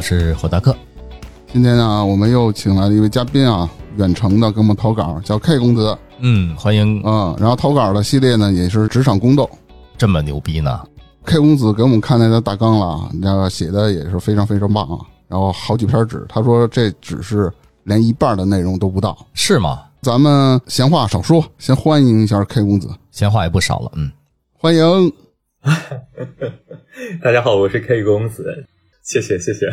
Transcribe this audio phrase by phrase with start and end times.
[0.00, 0.74] 我是火大克，
[1.52, 5.94] 今天呢，我们又请来了一位嘉宾啊，远程的给我们投稿，叫 K 公子。
[6.20, 9.46] 嗯，欢迎嗯、然后投稿的系列呢，也是职场宫斗。
[9.98, 10.80] 这么牛逼呢
[11.26, 15.04] ？K 公子给我们看那个大纲了啊，那个写的也是非常非常棒啊。
[15.28, 17.52] 然后好几篇纸，他说这只是
[17.84, 19.14] 连一半的内容都不到。
[19.34, 19.82] 是吗？
[20.00, 24.10] 咱们闲话少说，先欢迎一下 K 公子，闲话也不少了，嗯，
[24.56, 25.12] 欢迎。
[27.22, 28.64] 大家好，我是 K 公子，
[29.02, 29.68] 谢谢谢谢。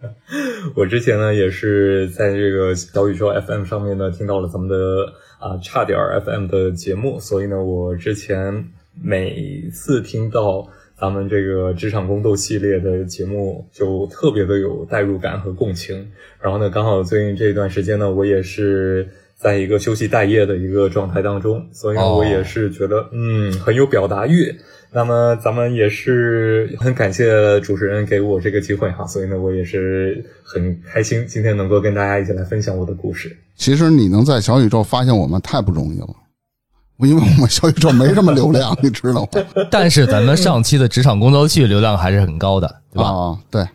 [0.74, 4.76] 我之前呢也是在这个小宇宙 FM 上面呢听到了咱们的
[5.38, 8.70] 啊差点 FM 的节目，所以呢我之前
[9.02, 16.10] 每次听到咱们这个职场宫斗系列的节目，就特别的有代入感和共情。
[16.40, 19.08] 然后呢，刚好最近这段时间呢，我也是。
[19.36, 24.54] 在一个休息待业的一个状态当中，所以呢，哦我也是觉得，嗯，很有表达欲。
[24.94, 33.36] 那么咱们也是很感谢主持人给我这个机会哈，所以呢，我也是很开心今天能够跟大家一起来分享我的故事。
[33.56, 36.08] 其实你能在小宇宙发现我们太不容易了，
[36.98, 39.44] 因为我们小宇宙没什么流量，你知道吗？
[39.68, 43.08] 但是咱们上期的职场宫斗剧流量还是很高的，对吧？
[43.08, 43.66] 啊，对，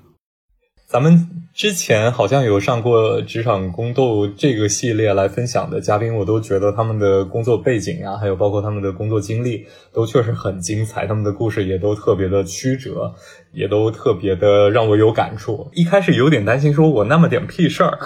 [0.87, 1.27] 咱们
[1.59, 13.13] 之前好像有上过职场宫斗这个系列来分享的嘉宾，我都觉得他们的工作背景啊，还有包括他们的工作经历，都确实很精彩，他们的故事也都特别的曲折，
[13.51, 15.69] 也都特别的让我有感触。
[15.73, 17.99] 一开始有点担心，说我那么点屁事儿。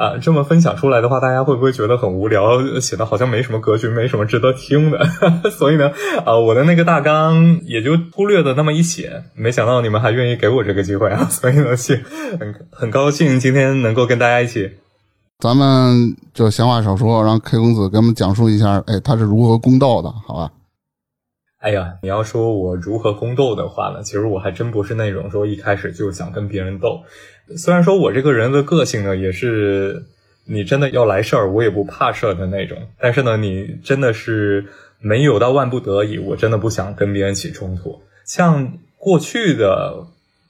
[0.00, 4.98] 啊，这么分享出来的话，大家会不会觉得很无聊，写的好像没什么格局，没什么值得听的？
[5.52, 5.92] 所以呢，
[6.24, 11.26] 啊，我的那个大纲也就忽略的那么一写，没想到你们还愿意给我这个机会啊！
[11.28, 12.02] 所以呢，是
[12.40, 14.70] 很很高兴今天能够跟大家一起。
[15.38, 20.50] 咱们就闲话少说，让 K 公子给我们讲述一下，哎，他是如何公道的，好吧？
[21.60, 27.02] 哎呀，你要说我如何宫斗的话呢，其实我还真不是那种说一开始就想跟别人斗。
[27.54, 30.02] 虽然说我这个人的个性呢，也是
[30.46, 32.78] 你真的要来事儿，我也不怕事儿的那种。
[32.98, 34.64] 但是呢，你真的是
[35.00, 38.00] 没有到万不得已，我真的不想跟别人起冲突。
[38.24, 40.06] 像过去的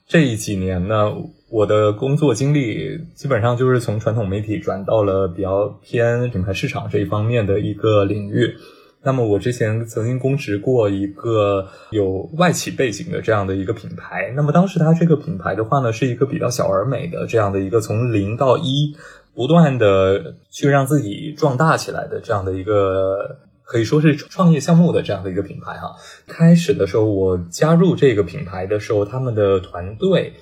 [0.07, 1.13] 这几年呢，
[1.49, 8.55] 我的工作经历基本上就是从传统媒体转到了比较偏品牌市场这一方面的一个领域。
[9.03, 18.95] 那么我之前曾经供职过一个有外企背景的这样的一个品牌，那么当时它这个品牌的话呢，是一个比较小而美的这样的一个从零到一
[19.33, 23.37] 不断的去让自己壮大起来的这样的一个。
[23.63, 25.95] 可以说是创业项目的这样的一个品牌哈。
[26.27, 30.33] 开始的时候，我加入这个品牌的时候，他们的团队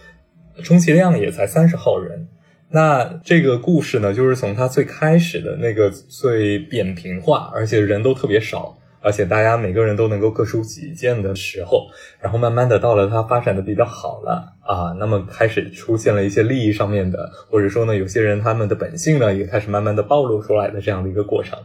[0.64, 2.28] 充其量也才三十号人。
[2.72, 11.88] 那这个故事呢，就是从它最开始的那个最扁平化，而且人都特别少，而且大家每个人都能够各抒己见的时候，
[12.22, 21.58] 然后慢慢的到了它发展的比较好了啊，那么开始出现了一些利益上面的，或者说呢，有些人他们的本性呢也开始慢慢的暴露出来的这样的一个过程。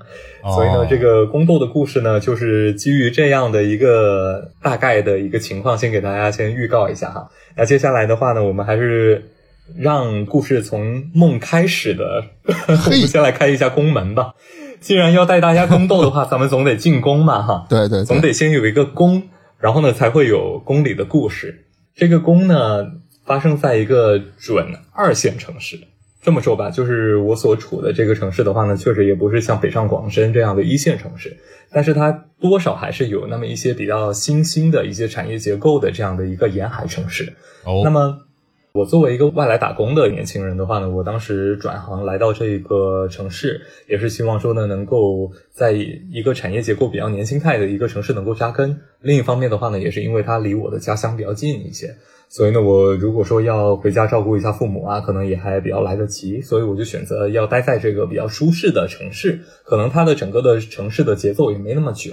[0.54, 7.28] 所以呢，哦这个宫斗的故事呢，就是基于这样的一个大概的一个情况，先给大家先预告一下哈。
[7.56, 9.22] 那接下来的话呢，我们还是
[9.76, 12.25] 让故事从梦开始的，
[12.86, 14.34] 我们先来开一下宫门吧。
[14.80, 17.66] 既然要带大家宫斗的话，咱们总得进宫嘛哈。
[17.70, 19.22] 对对总，得先有一个宫，
[19.58, 21.66] 然后呢才会有宫里的故事。
[21.94, 22.84] 这个宫呢，
[23.24, 25.78] 发生在一个准二线城市。
[26.20, 31.36] 这么说吧，就是我所处的这个城市的话呢，确实也不是像北上广深这样的一线城市，
[31.70, 32.10] 但是它
[32.41, 37.34] 多少还是有那么一些比较新兴的一些产业结构的这样的一个沿海城市。
[37.64, 38.19] 哦，那么，
[38.74, 48.76] 我作为一个外来打工的年轻人的话呢，我当时转行来到这个城市，也是希望说呢，能够在一个产业结构比较年轻态的一个城市能够扎根。
[49.00, 51.94] 另一方面的话呢，也是因为它离我的家乡比较近一些，
[52.28, 62.12] 所以呢，我如果说要回家照顾一下父母啊，可能也还比较来得及，所以我就选择要待在这个比较舒适的城市，可能它的整个的城市的节奏也没那么卷。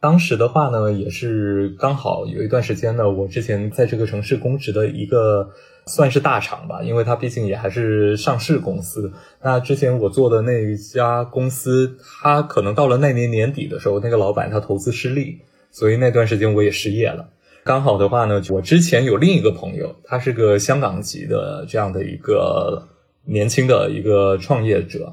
[0.00, 5.48] 当时的话呢，也是刚好有一段时间呢，我之前在这个城市供职的一个
[5.88, 9.12] 算是大厂吧，因为它毕竟也还是上市公司。
[9.40, 15.40] 那之前我做的那一家公司，它可能到了那年年底的时候，那个老板他投资失利，
[15.70, 17.28] 所以那段时间我也失业了。
[17.62, 22.88] 刚好的话呢，我之前有另一个朋友，他是个香港籍的这样的一个
[23.24, 25.12] 年轻的一个创业者，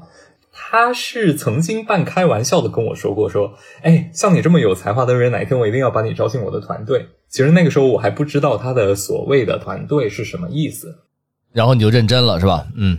[0.54, 7.08] 他是曾经半开玩笑的跟我说过，说，哎，像你这么有才华的人，哪一天我一定要把你招进我的团队。
[7.28, 10.94] 其实那个时候我还不知道他的所谓的团队是什么意思，
[11.52, 12.66] 然后你就认真了是吧？
[12.76, 12.98] 嗯，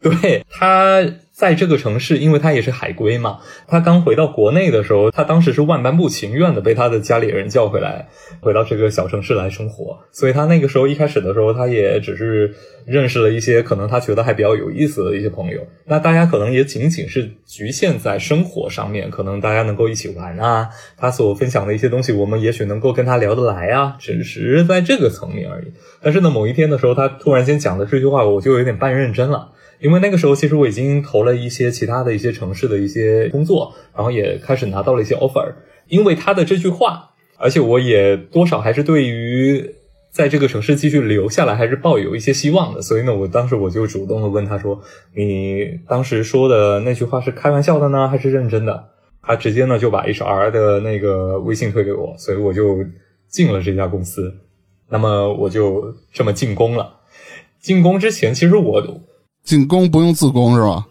[0.00, 1.04] 对他。
[1.36, 8.08] 在这个城市，因为他也是海归嘛，他刚回到国内的时候，他当时是万般不情愿的被他的家里人叫回来，
[8.40, 9.98] 回到这个小城市来生活。
[10.10, 12.54] 所以他那个时候一开始的时候，他也只是
[12.86, 15.60] 认识了一些可能他觉得还比较有意思的一些朋友。
[15.84, 25.66] 那大家可能也仅仅是局限在生活上面，可能大家能够一起玩啊，他所分享的一些东西，我们也许能够跟他聊得来啊，只是在这个层面而已。
[26.00, 29.52] 但是呢，某一天的时候，他突然间讲的这句话，我就有点半认真了。
[29.78, 35.52] 因为那个时候，其实我已经投了一些其他的一些城市的一些工作，然后也开始拿到了一些 offer。
[35.88, 39.74] 因为他的这句话，而且我也多少还是对于
[40.10, 42.82] 在这个城市继续留下来还是抱有一些希望的。
[42.82, 44.82] 所以呢，我当时我就主动的问他说
[45.14, 48.88] ：“你当时说的那句话是开玩笑的呢，还是认真的？”
[49.22, 52.78] 他直接呢就把 HR 的那个微信推给我，所以我就
[53.28, 54.32] 进了这家公司。
[54.88, 57.00] 那么我就这么进攻了。
[57.60, 58.82] 进攻之前，其实我。
[59.46, 60.84] 进攻不用自攻是吧？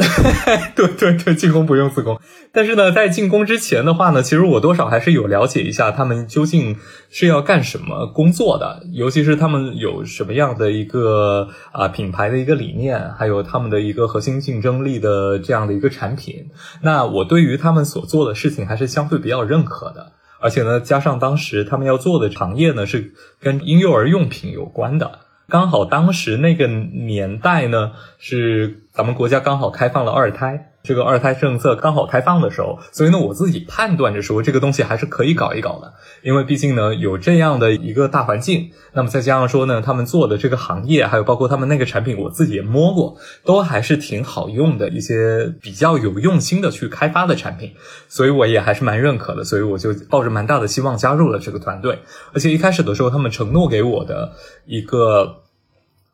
[0.74, 2.18] 对对对，进攻不用自攻。
[2.52, 6.76] 但是呢，在进攻之前的话呢，其实我多少还是有了解一下他们究竟
[7.10, 16.46] 是要干什么工作的，尤其是他们有什么样的一个啊品牌的一个理念，还有他们的一个核心竞争力的这样的一个产品。
[16.82, 25.20] 那我对于他们所做的事情还是相对比较认可的，而且呢，加上当时他们要做的行业呢是跟婴幼儿用品有关的。
[25.50, 30.66] 刚好当时那个年代呢，是咱们国家刚好开放了二胎。
[30.82, 35.92] 这个二胎政策刚好开放的时候，所以呢，我自己判断着说，这个东西还是可以搞一搞的，
[36.22, 47.72] 因为毕竟呢，有这样的一个大环境，那么再加上说呢，他们做的这个行业，还有包括他们那个产品，我自己也摸过，都还是挺好用的，一些比较有用心的去开发的产品，
[48.08, 51.98] 所以我也还是蛮认可的，所以我就抱着蛮大的希望加入了这个团队，
[52.32, 54.32] 而且一开始的时候，他们承诺给我的
[54.64, 55.42] 一个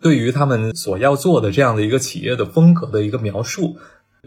[0.06, 3.76] 对于他们所要做的这样的一个企业的风格的一个描述。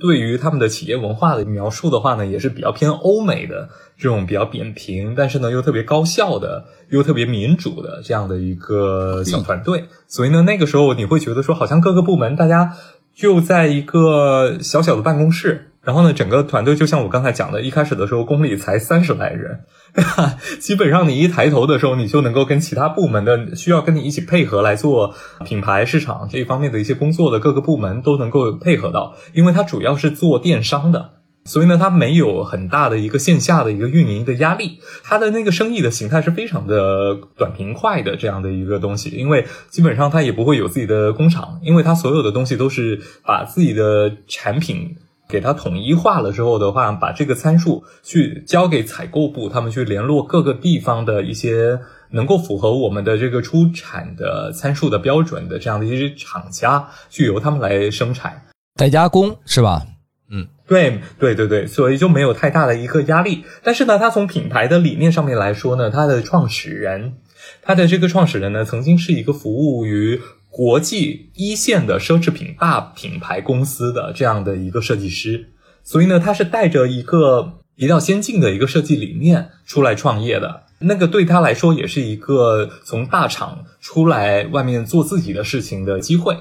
[0.02, 9.86] 对于他们的企业文化的描述的话呢，也是比较偏欧美的这种比较扁平，但是呢又特别高效的，又特别民主的这样的一个小团队。
[10.08, 12.74] 所以呢，那个时候你会觉得说，好像各个部门大家
[13.14, 15.69] 就在一个小小的办公室。
[15.90, 19.62] 然后呢，整个团队就像我刚才讲的，一开始的时候公里才三十来人，
[20.62, 31.10] 基本上你一抬头的时候，你就能够跟其他部门的需要跟你一起配合来做品牌市场这一方面的一些工作的各个部门都能够配合到，因为它主要是做电商的，
[31.46, 44.96] 所以呢，它没有很大的一个线下的一个运营的压力，它的那个生意的形态是非常的短平快的这样的一个东西，因为基本上它也不会有自己的工厂，因为它所有的东西都是把自己的产品。
[45.30, 51.80] 给它统一化了之后的话，把这个参数去交给采购部，他们去联络各个地方的一些
[52.10, 58.42] 能够符合我们的这个出产的参数的标准的这样的一些厂家，去由他们来生产、
[58.76, 59.86] 代加工，是吧？
[60.31, 63.44] 嗯，对，对，对，对，所以就没有太大的一个压力。
[63.62, 67.14] 但是呢，它从品牌的理念上面来说呢，它的创始人，
[67.62, 70.20] 他的这个创始人呢，曾经是一个服务于。
[70.50, 75.52] 国际一线的奢侈品大品牌公司的这样的一个设计师，
[75.83, 80.64] 所以呢，他是带着一个比较先进的一个设计理念出来创业的。
[80.80, 86.38] 那个对他来说也是一个从大厂出来外面做自己的事情的机会。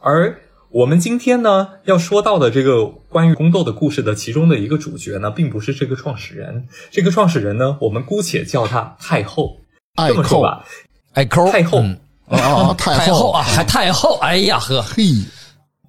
[0.00, 6.66] 而我们今天呢要说到的这个关于宫斗的故事的其中的一个主角呢，并不是这个创始人。
[6.90, 9.58] 这个创始人呢，我们姑且叫他太后。
[10.08, 10.64] 这么说吧，
[11.12, 11.84] 爱抠太后。
[12.32, 15.02] 啊，太后啊，还太后，哎呀呵，嘿，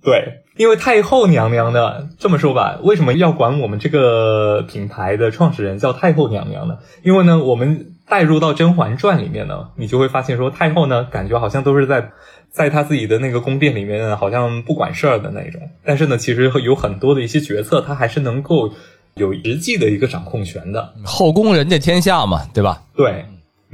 [0.03, 6.77] 对，因为太后娘娘呢，这么说吧，为什么要管我们这个品牌的创始人叫太后娘娘呢？
[7.03, 12.12] 因为呢，我们带入到《甄嬛传》里面呢，你就会发现说，太后呢，感觉好像都是在
[12.51, 15.62] 在她自己的那个宫殿里面，好像不管事儿的那种。
[15.85, 18.71] 但是呢，其实有很多的一些决策，她还是能够
[19.15, 20.93] 有实际的一个掌控权的。
[21.05, 22.83] 后宫人家天下嘛，对吧？
[22.95, 23.25] 对。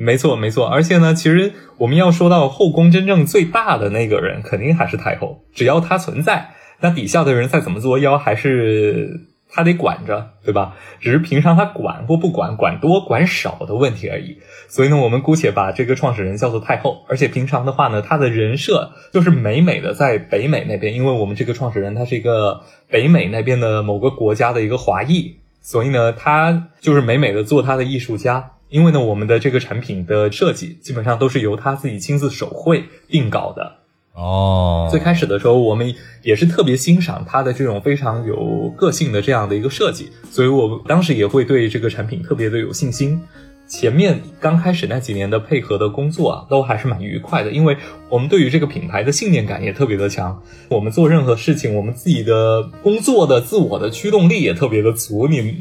[0.02, 5.44] 没错，没错，而且呢，其实我们要说到后宫真正最大的那个人，肯定还是太后。
[5.54, 10.78] 只要她存在，那底下的人再怎么作妖，还是她得管着，对吧？
[11.02, 14.38] 只是平常她管或不管，管多管少的问题而已。
[14.70, 17.04] 所以呢，我们姑且把这个创始人叫做太后。
[17.10, 28.52] 而且平常的话呢，他的人设就是美美的在北美那边，因为我们这个创始人他是一个北美那边的某个国家的一个华裔，所以呢，他就是美美的做他的艺术家。
[28.70, 33.78] 因为呢，我们的这个产品的设计基本上都是由他自己亲自手绘定稿的。
[34.14, 43.22] 哦，最开始的时候，我们也是特别欣赏他的这种非常有个性的这样的一个设计，所以我当时也会对这个产品特别的有信心。
[43.70, 47.78] 前面刚开始那几年的配合的工作啊，都还是蛮愉快的，因为
[48.10, 50.42] 我们对于这个品牌的信念感也特别的强。
[50.70, 55.56] 我们做任何事情，我们自己的工作的自我的驱动力也特别的足，你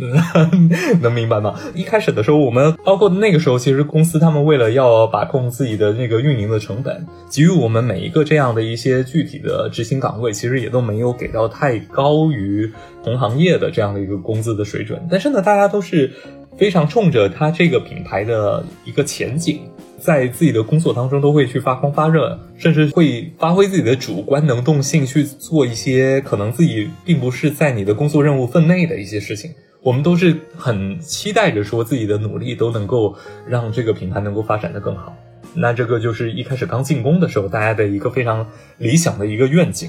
[1.02, 1.54] 能明白吗？
[1.74, 12.72] 一开始的时候，我们包括那个时候，其实公司他们为了要把控自己的那个运营的成本，给予我们每一个这样的一些具体的执行岗位，其实也都没有给到太高于
[13.04, 15.06] 同行业的这样的一个工资的水准。
[15.10, 16.10] 但是呢，大家都是。
[16.58, 19.60] 非常冲着他这个品牌的一个前景，
[19.96, 29.52] 在自己的工作当中都会去发光发热，甚至会发挥自己的主观能动性去做一些可能自己并不是在你的工作任务分内的一些事情。
[29.80, 33.14] 我们都是很期待着说自己的努力都能够
[33.46, 35.14] 让这个品牌能够发展的更好。
[35.54, 38.44] 那这个就是一开始刚进攻的时候，大家的一个非常
[38.78, 39.88] 理想的一个愿景。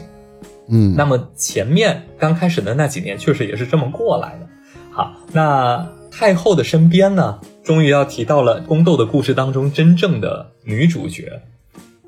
[0.70, 4.48] 嗯，那么前面刚开始的那几年确实也是这么过来的。
[4.92, 5.99] 好，那。
[6.12, 11.42] 太后的身边呢，终于要提到了宫斗的故事当中真正的女主角，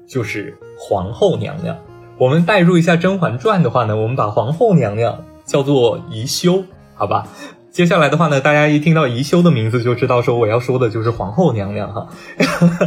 [0.07, 1.77] 就是皇后娘娘。
[2.17, 7.27] 我们代入一下《甄嬛传》的话呢，我们把皇后娘娘叫做宜修，好吧？
[7.71, 12.07] 接下来的话呢，大家一听到宜修的名字就知道说我要说的就是皇后娘娘哈。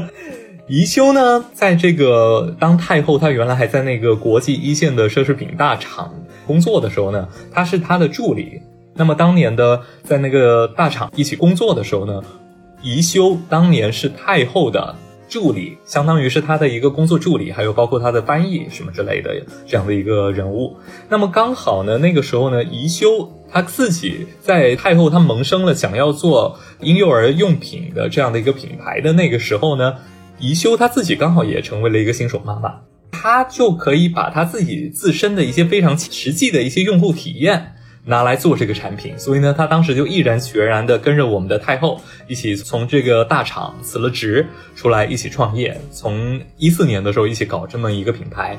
[0.69, 6.15] 宜修呢，在这个当太后，她原来还在那个国际一线的奢侈品大厂
[6.47, 8.61] 工作的时候呢，她是她的助理。
[8.97, 12.23] 那么当年的在那个大厂一起工作的时候呢，
[12.83, 14.95] 宜修当年是太后的
[15.29, 19.35] 助理，相当于是她的一个工作助理，还有包括她的翻译什么之类的
[19.67, 20.77] 这样的一个人物。
[21.09, 29.95] 那么刚好呢，那个时候呢，宜修她自己在太后她萌生了想要做婴幼儿用品的这样的一个品牌的那个时候呢，
[30.39, 37.74] 宜修她自己刚好也成为了一个新手妈妈，她就可以把她自己自身的一些非常实际的一些用户体验。
[38.07, 44.47] 拿来做这个产品，所以呢，他当时就毅然决然的跟着我们的太后一起从这个大厂辞了职，
[44.77, 45.81] 出来一起创业。
[45.91, 48.59] 从一四年的时候一起搞这么一个品牌。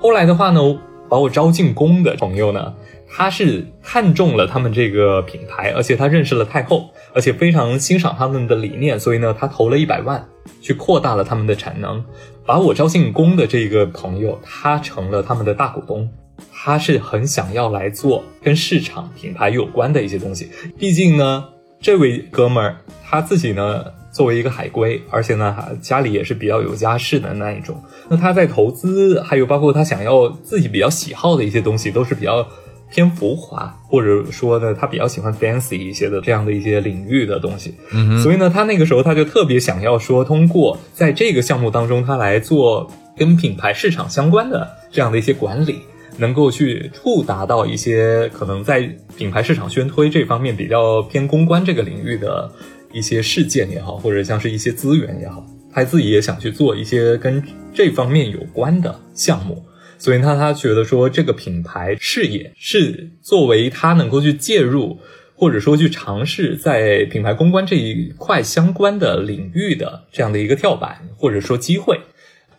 [0.00, 0.60] 后来的话呢，
[1.08, 2.72] 把我招进宫的朋友呢，
[3.08, 10.26] 他是看中了他们这个品牌，而且他认识了太后，而且非常欣赏他们的理念，所以呢，他投了一百万
[10.62, 12.02] 去扩大了他们的产能。
[12.46, 16.10] 把我招进宫的这个朋友，他成了他们的大股东。
[16.50, 21.44] 他是很想要来做跟市场品牌有关的一些东西，毕竟呢，
[21.80, 32.46] 这位哥们儿他自己呢作为一个海归，而且呢家里也是比较有家世的那一种，那他在投资，还有包括他想要自己比较喜好的一些东西，都是比较
[32.90, 37.74] 偏浮华，或者说呢他比较喜欢 fancy 一些的这样的一些领域的东西。
[37.90, 45.80] 嗯，所以呢他那个时候他就特别想要说，通过在这个项目当中，他来做跟品牌市场相关的这样的一些管理。
[46.18, 48.82] 能够去触达到一些可能在
[49.16, 52.50] 品牌市场宣推这方面比较偏公关这个领域的
[52.92, 57.42] 一些事件也好，或者像是一些资源也好，他自己也想去做一些跟
[57.72, 59.64] 这方面有关的项目，
[59.98, 64.98] 所以他他觉得说这个品牌事业是作为他能够去介入
[65.34, 71.98] 或者说去尝试在品牌公关这一块相关的领域的这样的一个跳板或者说机会。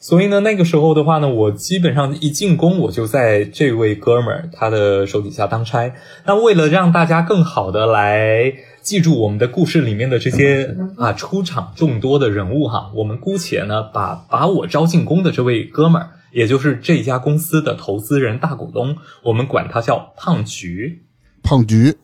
[0.04, 5.94] 所以呢，那个时候的话呢，我基本上一进宫，我就在这位哥们儿他的手底下当差。
[6.26, 21.04] 那为了让大家更好的来记住我们的故事里面的这些啊出场众多的人物哈，我们姑且呢把把我招进宫的这位哥们儿，也就是这家公司的投资人大股东，我们管他叫胖菊。
[21.44, 21.96] 胖菊，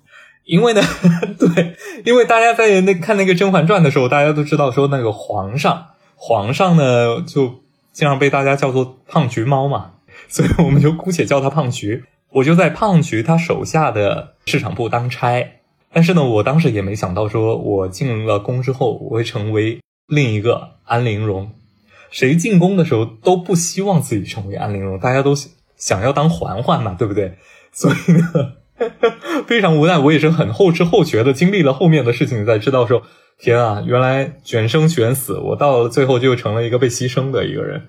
[0.46, 0.82] 因为呢，
[1.38, 1.76] 对，
[2.06, 7.56] 因为大家在那看那个《甄嬛传》的时候，大家都知道说那个皇上，皇上呢就。
[8.00, 9.92] 经常被大家叫做胖橘猫嘛，
[10.30, 12.06] 所以我们就姑且叫它胖橘。
[12.30, 15.46] 我就在胖橘他手下的市场部当差，
[15.92, 21.52] 但是呢，我当时也没想到，说我进了宫之后，我会成为另一个安陵容。
[22.10, 25.36] 谁进宫的时候都不希望自己成为安陵容，大家都
[25.76, 27.34] 想要当嬛嬛嘛，对不对？
[27.74, 28.54] 所以呢，
[29.46, 33.04] 非常无奈，我也是很后知后觉的经历了后面的事情，才知道说。
[33.42, 37.84] 天啊，原来卷生卷死，我到最后就成了一个被牺牲的一个人。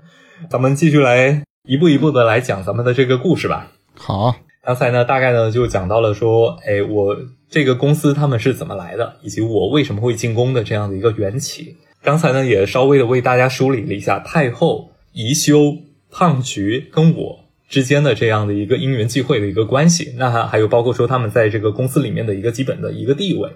[0.48, 3.72] 咱们继续来一步一步的来讲咱们的这个故事吧。
[3.96, 7.16] 好，刚才呢大概呢就讲到了说，哎，我
[7.48, 11.76] 这个公司他们是怎么来的，以及我为什么会进宫的这样的一个缘起。
[12.00, 15.78] 刚才呢也稍微的为大家梳理了一下太后、宜修、
[16.12, 20.14] 胖菊跟我之间的这样的一个因缘际会的一个关系。
[20.16, 23.50] 那还有包括说他们在这个公司里面的一个基本的一个地位。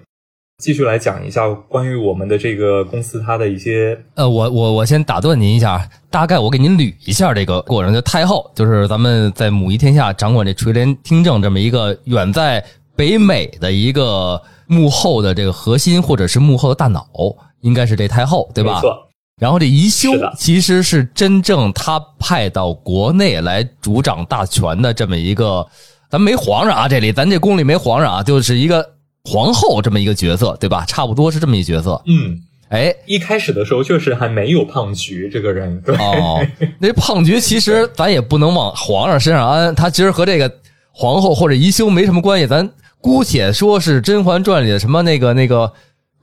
[0.57, 7.93] 继续来讲一下关于我们的这个公司它的一些呃，我我我先打断您一下，大概我给您捋一下这个过程。
[7.93, 12.63] 就太后，就是咱们在母仪天下掌管这垂帘听政这么一个远在
[12.95, 17.05] 北美的一个幕后的这个核心，或者是幕后的大脑，
[17.59, 18.75] 应该是这太后，对吧？
[18.75, 18.95] 没错，
[19.41, 25.67] 然后这宜修其实是真正他派到国内来主掌大权的这么一个，
[26.09, 28.94] 咱没皇上啊，这里咱这宫里没皇上啊，就是一个
[29.25, 30.85] 皇后这么一个角色，对吧？
[30.87, 31.99] 差不多是这么一角色。
[32.05, 32.39] 嗯，
[32.69, 36.45] 哎，一开始的时候确实还没有胖菊这个人，对，哦，
[36.79, 40.51] 那胖菊其实咱也不能往皇上身上安，他其实和这个
[40.91, 42.69] 皇后或者宜修没什么关系，咱
[43.01, 45.71] 姑且说是《甄嬛传》里的什么那个那个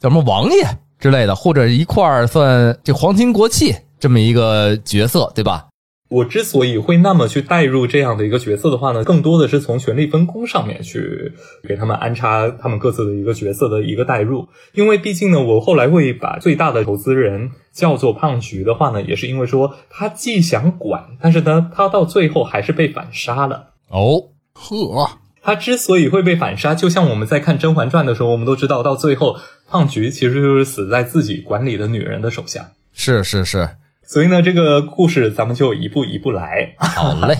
[0.00, 0.64] 叫什么王爷
[0.98, 5.66] 之类的，或者一块儿算这皇亲国戚这么一个角色，对吧？
[6.12, 11.32] 我之所以会那么去带入这样的一个角色的话呢，更多的是从权力分工上面去
[11.66, 14.46] 给他们安插他们各自的一个角色的一个代入。
[14.74, 23.70] 因为毕竟呢，我后来会把最大的投资人叫做胖菊的话呢，也是因为说他既想管，但是呢，他到最后还是被反杀了。
[23.88, 29.36] 哦，呵，他之所以会被反杀，就像我们在看《甄嬛传》的时候，我们都知道，到最后
[29.68, 32.70] 胖菊其实就是死在自己管理的女人的手下。
[32.92, 33.68] 是是是，
[34.12, 36.74] 所以呢，这个故事咱们就一步一步来。
[36.76, 37.34] 好嘞，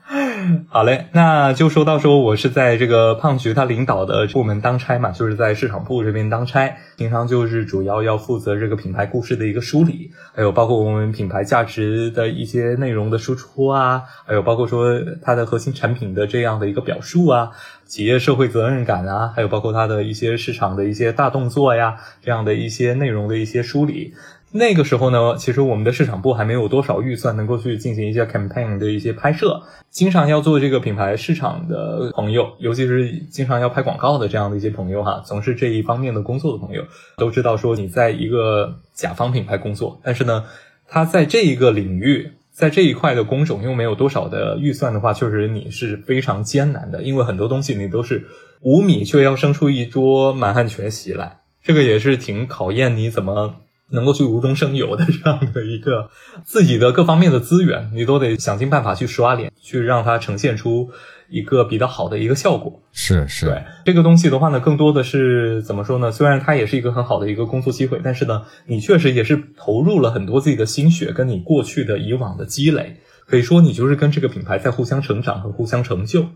[0.70, 17.50] 好嘞，那就说到说我是在这个胖菊他领导的部门当差嘛，就是在市场部这边当差，平常就是主要要负责这个品牌故事的一个梳理，还有包括我们品牌价值的一些内容的输出啊，还有包括说它的核心产品的这样的一个表述啊，
[17.84, 24.14] 企业社会责任感啊，还有包括它的一些市场的一些大动作呀，这样的一些内容的一些梳理。
[24.52, 36.82] 那个时候呢，其实我们的市场部还没有多少预算能够去进行一些 campaign 的一些拍摄，经常要做这个品牌市场的朋友，尤其是经常要拍广告的这样的一些朋友哈，从事这一方面的工作的朋友，
[37.16, 40.44] 都知道说你在一个甲方品牌工作，但是呢，
[40.86, 42.32] 他在这一个领域。
[42.50, 48.26] 在这一块的工种又没有多少的预算的话，确实你是非常艰难的，因为很多东西你都是
[48.62, 53.54] 五米却要生出一桌满汉全席来，这个也是挺考验你怎么
[53.90, 56.10] 能够去无中生有的这样的一个
[56.44, 60.90] 自己的各方面的资源，你都得想尽办法去刷脸，去让它呈现出
[61.30, 62.82] 一个比较好的一个效果。
[62.92, 66.12] 是是，对这个东西的话呢，更多的是怎么说呢？
[66.12, 72.96] 虽然它也是一个很好的一个工作机会，但是呢，你确实也是投入了很多自己的心血，跟你过去的以往的积累，
[73.26, 76.26] 可以说你就是跟这个品牌在互相成长和互相成就。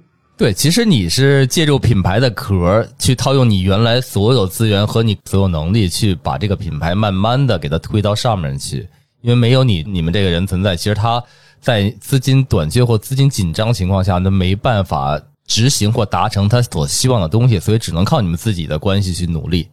[0.43, 8.79] 对，其实你是借助品牌的壳去套用你原来所有资源和你所有能力，去把这个品牌慢慢的给它推到上面去。
[9.21, 11.23] 因为没有你你们这个人存在，其实他
[11.61, 19.69] 在资金短缺或资金紧张情况下，那没办法执行或达成他所希望的东西，所以只能靠你们自己的关系去努力。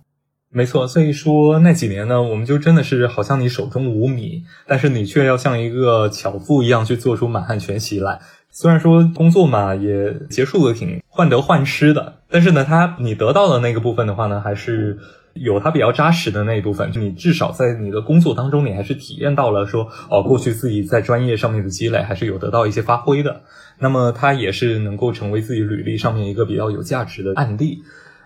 [0.51, 8.19] 没错，所以说那几年呢，我们就真的是好像你手中无米，但是你却要像一个巧妇一样去做出满汉全席来。
[8.51, 14.97] 虽然说工作嘛也结束的挺患得患失的，但是呢，他你得到的那个部分的话呢，还是
[15.33, 16.43] 有它比较扎实的。
[16.43, 16.91] 那一部分。
[16.91, 23.41] 就你至少在你的工作当中，你还是体验到了说哦，过去自己在专业上面的积累还是有得到一些发挥的。
[23.77, 27.33] 那么它也是能够成为自己履历上面一个比较有价值的。
[27.35, 27.83] 案例。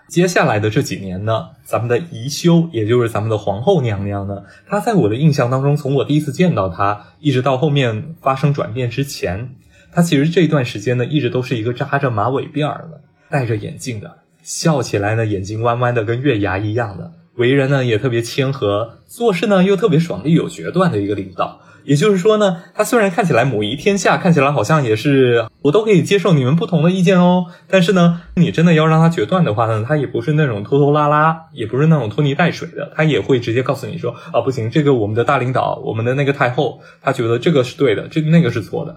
[0.09, 1.97] 接下来的这几年呢，咱们的。
[2.11, 3.37] 宜修，也就是咱们的。
[3.37, 9.55] 皇后娘娘呢，她在我的印象当中，从我第一次见到她，一直到后面发生转变之前，
[9.95, 21.59] 他其实这段时间呢，一直都是一个扎着马尾辫儿的，戴着眼镜的，笑起来呢眼睛弯弯的，跟月牙一样的，为人呢也特别谦和，做事呢又特别爽利有决断的一个领导。
[21.85, 38.95] 也就是说呢，他虽然看起来母仪天下，看起来好像也是我都可以接受你们不同的意见哦，但是呢，你真的要让他决断的话呢，他也不是那种拖拖拉拉，也不是那种拖泥带水的，他也会直接告诉你说啊，不行，这个我们的大领导，我们的那个太后，他觉得这个是对的，这那个是错的。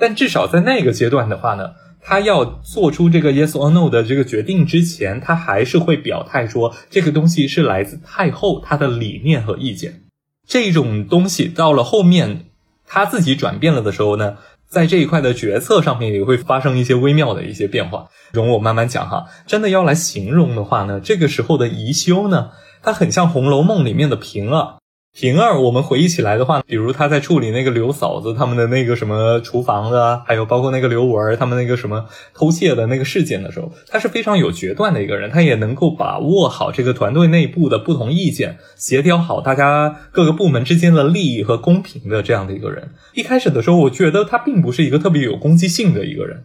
[0.00, 10.02] 但至少在那个阶段的话呢，他要做出这个 yes or no 的这个决定之前，他还是会表态说这个东西是来自太后她的理念和意见。
[10.46, 12.46] 这种东西到了后面，
[12.86, 14.36] 他自己转变了的时候呢，
[14.68, 18.06] 在这一块的决策上面也会发生一些微妙的一些变化。
[18.32, 19.24] 容我慢慢讲哈。
[19.46, 22.50] 真的要来形容的话呢，这个时候的宜修呢，
[22.82, 24.74] 它很像《红楼梦》里面的平儿。
[25.16, 42.90] 平儿，我们回忆起来的话，比如他在处理那个刘嫂子他们的那个什么厨房的，还有包括那个刘文他们那个什么偷窃的那个事件的时候，他是非常有决断的一个人，他也能够把握好这个团队内部的不同意见，协调好大家各个部门之间的利益和公平的这样的一个人。
[43.12, 46.42] 一开始的时候，我觉得他并不是一个特别有攻击性的一个人。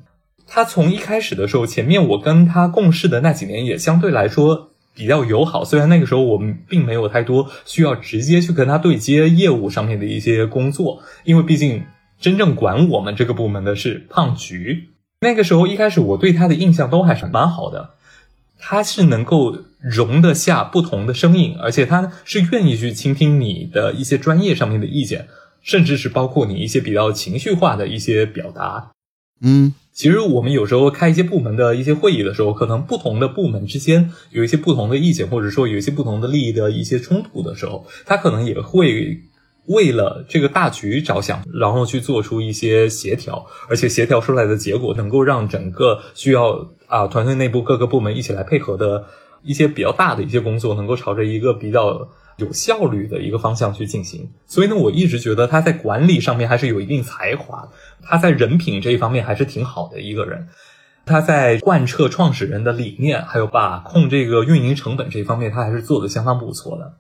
[0.48, 5.64] 他从一开始的时候，前面我跟他共事的那几年也相对来说比较友好。
[5.64, 11.84] 虽然那个时候我们并没有太多需要直接去跟他对接业务上面的一些工作，因为毕竟
[12.20, 14.90] 真正管我们这个部门的是胖菊。
[15.22, 17.92] 那个时候一开始我对他的印象都还是蛮好的，
[18.58, 25.28] 他是能够容得下不同的声音，而且他是愿意去倾听你的一些专业上面的意见，
[25.62, 28.92] 甚至是包括你一些比较情绪化的一些表达。
[29.42, 39.20] 嗯其实我们有时候开一些部门的一些会议的时候，可能不同的部门之间有一些不同的意见，或者说有一些不同的利益的一些冲突的时候，他可能也会
[39.66, 49.06] 为了这个大局着想，然后去做出一些协调，而且协调出来的结果能够让整个需要啊团队内部各个部门一起来配合的
[49.44, 54.30] 一些比较大的一些工作，能够朝着一个比较有效率的一个方向去进行。
[54.48, 57.68] 所以呢，我一直觉得他在管理上面还是有一定才华。
[58.02, 60.48] 他在人品这一方面还是挺好的一个人，
[61.06, 66.94] 他在贯彻创始人的理念，还有把控这个运营成本这一方面，他还是做的相当不错的，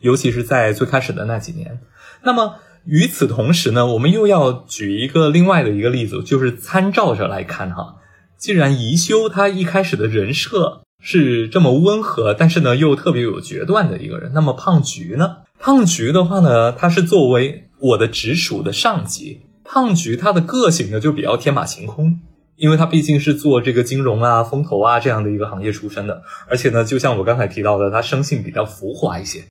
[0.00, 1.80] 尤其是在最开始的那几年。
[2.22, 7.96] 那么与此同时呢，我们又要举一个另外的一个例子，就是参照着来看哈。
[8.36, 15.36] 既然宜修他一开始的人设是这么温和，但是呢又特别有决断的一个人，那么胖菊呢？
[15.58, 19.40] 胖菊的话呢，他是作为我的直属的上级。
[19.74, 22.20] 胖菊他的个性呢就比较天马行空，
[22.54, 29.42] 因为他毕竟是做这个金融啊、风投啊这样的一个行业出身的，而且呢，就像我刚才提到的，他生性比较浮华一些，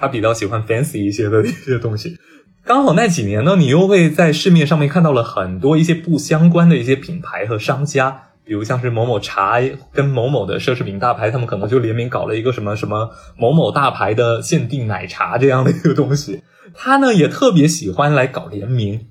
[0.00, 2.16] 他比较喜欢 fancy 一些的一些东西。
[2.64, 9.60] 刚好那几年呢，你又会在市面上面看到了很多一些不相关的一些品牌和商家，比如像是某某茶
[9.92, 16.40] 跟某某的奢侈品大牌，他们可能就联名搞了一个什么什么某某大牌的限定奶茶这样的一个东西。
[16.72, 19.08] 他呢也特别喜欢来搞联名。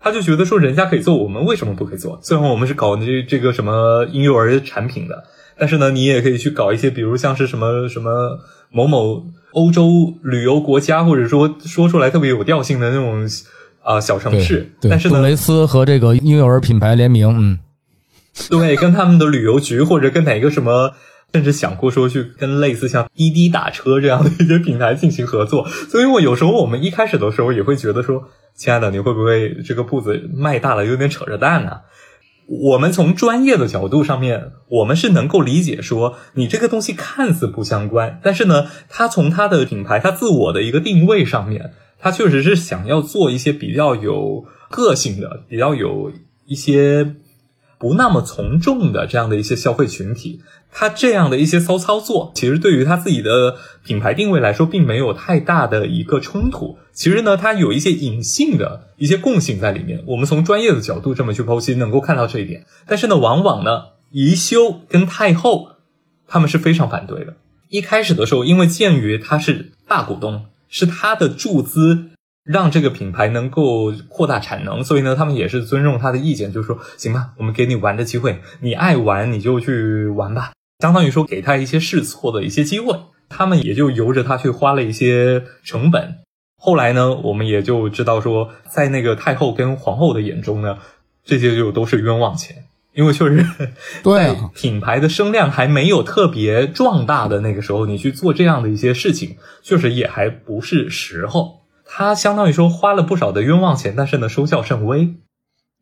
[0.00, 2.18] 他就觉得说人家可以做，我们为什么不可以做？
[2.22, 5.24] 虽然我们是搞这这个什么婴幼儿产品的，
[5.58, 8.38] 但是呢，你也可以去搞一些，比如像是什么什么
[8.70, 13.28] 某某欧洲旅游国家，或者说说出来特别有调性的那种
[13.82, 14.70] 啊、小城市。
[14.80, 17.58] 对，但是呢，杜蕾斯和这个婴幼儿品牌联名，嗯，
[18.50, 20.92] 对，跟他们的旅游局或者跟哪个什么，
[21.32, 25.66] 甚至想过说去跟类似像滴滴打车这样的一些平台进行合作。
[25.90, 31.80] 所以我有时候我们一开始的时候也会觉得说，亲爱的，你会不会这个铺子卖大了有点扯着蛋呢、
[32.48, 46.10] 我们从专业的角度上面，我们是能够理解说，你这个东西看似不相关，但是呢，它从它的品牌、它自我的一个定位上面，它确实是想要做一些比较有个性的、比较有
[46.46, 47.16] 一些
[47.78, 50.42] 不那么从众的这样的一些消费群体。
[50.70, 56.76] 他这样的一些骚操作，其实对于他自己的品牌定位来说，并没有太大的一个冲突。
[56.92, 60.04] 其实呢，它有一些隐性的一些共性在里面。
[60.06, 62.66] 我们从专业的角度这么去剖析，能够看到这一点。
[62.86, 65.70] 但是呢，往往呢，宜修跟太后
[66.26, 67.34] 他们是非常反对的。
[67.70, 72.10] 一开始的时候，因为鉴于他是大股东，是他的注资
[72.48, 86.14] 让这个品牌能够扩大产能，所以呢，他们也是尊重他的意见，就是说，行吧，我们给你玩的机会，你爱玩你就去玩吧，相当于说给他一些试错的一些机会，他们也就由着他去花了一些成本。
[86.58, 90.78] 后来呢，我们也就知道说，在那个太后跟皇后的眼中呢，
[91.22, 93.70] 这些就都是冤枉钱，因为确实在
[94.02, 101.57] 对啊，品牌的声量还没有特别壮大的那个时候，你去做这样的一些事情，确实也还不是时候。
[101.90, 105.14] 他相当于说花了不少的冤枉钱，但是呢，收效甚微。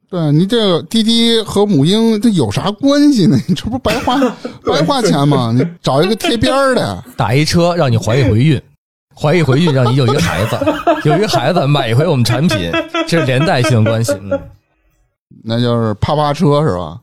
[0.08, 3.36] 对你这个滴滴和母婴这有啥关系呢？
[3.48, 4.16] 你 这不白花
[4.64, 5.52] 白花钱吗？
[5.52, 8.62] 你找一个贴边儿的，打一车让你怀一回孕，
[9.16, 10.56] 怀一回孕让你有一个孩子，
[11.08, 12.70] 有一个孩子买一回我们产品，
[13.08, 14.12] 这是连带性关系。
[14.22, 14.40] 嗯，
[15.42, 17.00] 那就是啪啪车是吧？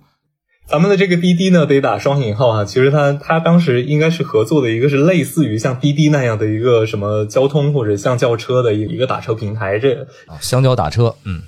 [0.73, 2.65] 咱们的这个滴滴呢，得打双引号啊。
[2.65, 9.93] 其实它它当时应该是合作的一个是类似于像滴滴那样的一个什么交通或者像轿车的一一个打车平台，这
[10.25, 11.43] 啊香蕉打车，嗯，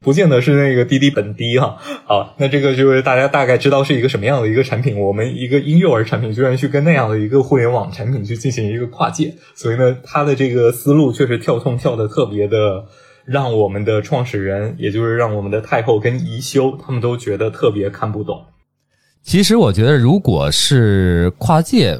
[0.00, 1.76] 不见得是那个滴滴本滴哈。
[2.04, 4.98] 好，那这个就是大家大概知道是一个什么样的一个产品。
[4.98, 12.84] 我们一个婴幼儿产品居然去跟那样的一个互联网产品去进行一个跨界，所以呢，它的这个思路确实跳痛跳的特别的，
[13.30, 18.44] 让我们的创始人，也就是让我们的太后跟宜修他们都觉得特别看不懂。
[19.22, 21.96] 其实我觉得，如果是跨界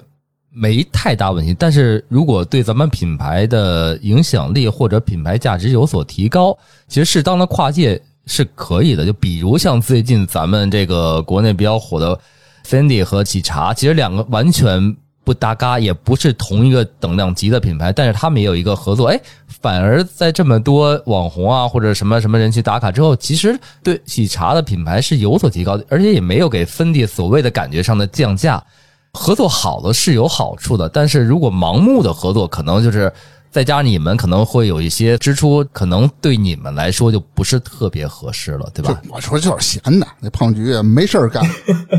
[0.53, 9.07] 没太大问题，但是如果对咱们品牌的影响力或者品牌价值有所提高，其实适当的跨界是可以的。
[9.07, 12.19] 就比如像最近咱们这个国内比较火的
[12.67, 14.97] Fendi 和喜茶，其实两个完全
[15.31, 19.21] 不搭嘎，也不是同一个等量级的品牌，但是他们也有一个合作，哎，
[19.63, 28.61] 反而在这么多网红啊或者什么什么人去打卡之后，其实对喜茶的品牌是有所提高的，而且也没有给芬迪所谓的感觉上的降价。
[29.13, 33.13] 合作好了是有好处的，但是如果盲目的合作，可能就是
[33.53, 39.01] 再加上你们可能会有一些支出，可能对你们来说就不是特别合适了，对吧？
[39.09, 41.45] 我说就是闲的，那胖菊也没事儿干，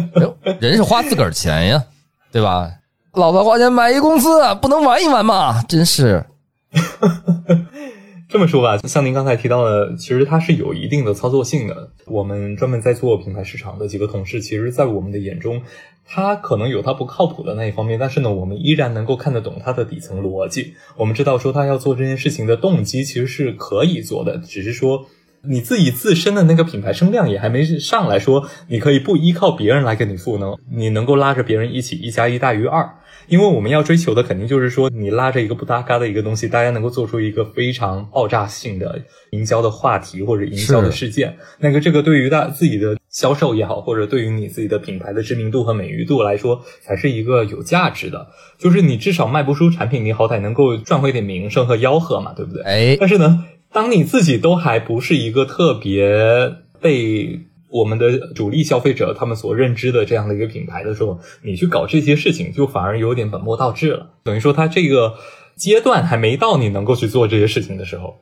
[0.60, 1.82] 人是花自个儿钱呀，
[2.30, 2.70] 对吧？
[3.13, 4.30] 老子花钱买一公司，
[4.62, 5.62] 不能玩一玩吗？
[5.63, 6.26] 真是。
[8.30, 11.89] 这么说吧，像您刚才提到的，其实它是有一定的操作性的。
[12.06, 15.62] 我们专门在做品牌市场的几个同事，其实，在我们的眼中，
[16.08, 20.76] 他可能有他不靠谱的那一方面，但是呢，我们依然能够看得懂他的底层逻辑。
[20.95, 25.08] 我们知道说他要做这件事情的动机其实是可以做的，只是说
[25.43, 32.89] 你自己自身的那个品牌声量也还没上来说，你可以不依靠别人来给你赋能，你能够拉着别人一起一加一大于二。
[33.32, 41.38] 因为我们要追求的肯定就是说，你拉着一个不搭嘎的一个东西，大家能够做出一个非常爆炸性的营销的话题或者营销的事件。
[41.60, 48.28] 那个这个对于大自己的销售也好，或者对于你自己的品牌的知名度和美誉度来说，才是一个有价值的。
[48.58, 52.63] 就是你至少卖不出产品，你好歹能够赚回点名声和吆喝嘛，对不对？
[52.63, 57.39] 哎，但是呢，当你自己都还不是一个特别被。
[57.71, 64.10] 我们的主力消费者他们所认知的这样的一个品牌的时候，你去搞这些事情，就反而有点本末倒置了。
[64.23, 65.13] 等于说，他这个
[65.55, 68.15] 阶段还没到你能够去做这些事情的时候，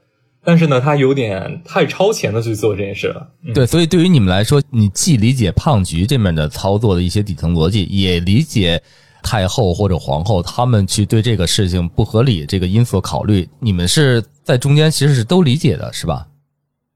[0.44, 3.28] 但是呢，他有点太超前的去做这件事了。
[3.54, 8.82] 对，所以对于你们来说，你既理解胖菊这面的操作的一些底层逻辑，也理解
[9.24, 16.28] 太后或者皇后他们去对这个事情不合理这个因素考虑，你们是在中间其实是都理解的，是吧？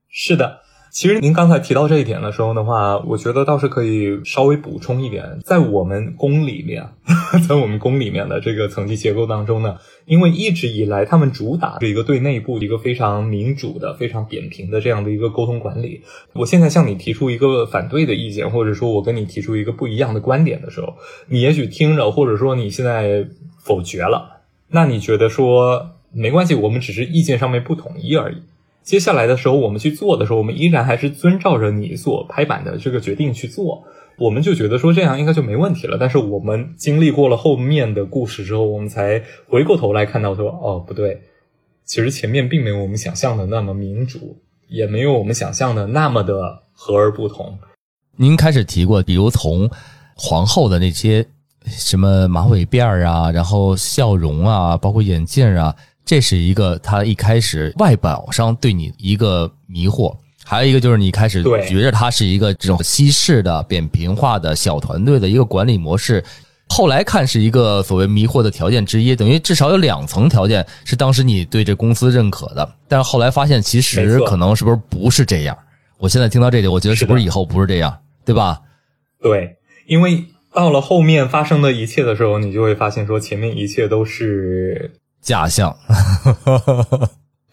[0.10, 0.63] 是的。
[0.94, 6.88] 其实您刚才提到这一点的时候的话，我觉得倒是可以稍微补充一点，在我们宫里面，
[7.50, 9.76] 在我们宫里面的这个层级结构当中呢，
[10.06, 16.00] 因为一直以来他们主打是一个对内部一个非常民主的、非常扁平的这样的一个沟通管理。
[16.34, 20.94] 我现在向你提出一个反对的意见，或者说我跟你提出一个不一样的观点的时候，
[21.28, 23.26] 你也许听着，或者说你现在
[23.58, 28.36] 否决了，那你觉得说没关系，我们只是意见上面不统一而已。
[28.84, 33.84] 接下来的时候，我们去做的时候，我们依然还是遵照着你所拍板的这个决定去做。
[34.18, 35.98] 我们就觉得说这样应该就没问题了。
[35.98, 41.22] 但是我们经历过了后面的故事之后，我们才回过头来看到说，哦，不对，
[41.86, 47.58] 其实前面并没有我们想象的那么民主，也没有我们想象的那么的和而不同。
[48.18, 49.70] 您开始提过，比如从
[50.16, 51.26] 皇后的那些
[51.66, 55.74] 什么马尾辫啊，然后笑容啊，包括眼镜啊。
[56.06, 60.14] 这是一个他一开始外表上对你一个迷惑，
[60.44, 66.22] 还有一个就是你开始觉着他是一个这种西式的扁平化的小团队的一个管理模式，
[66.68, 75.58] 后来看是一个所谓迷惑的条件之一，等于至少有两层条件是当时你对这公司认可的，但是后来发现其实可能是不是不是这样？
[75.98, 78.60] 我现在听到这里，我觉得是不是以后不是这样，对吧？
[79.22, 79.56] 对，
[79.88, 85.00] 因为到了后面发生的一切的时候，你就会发现说前面一切都是。
[85.24, 85.78] 假象，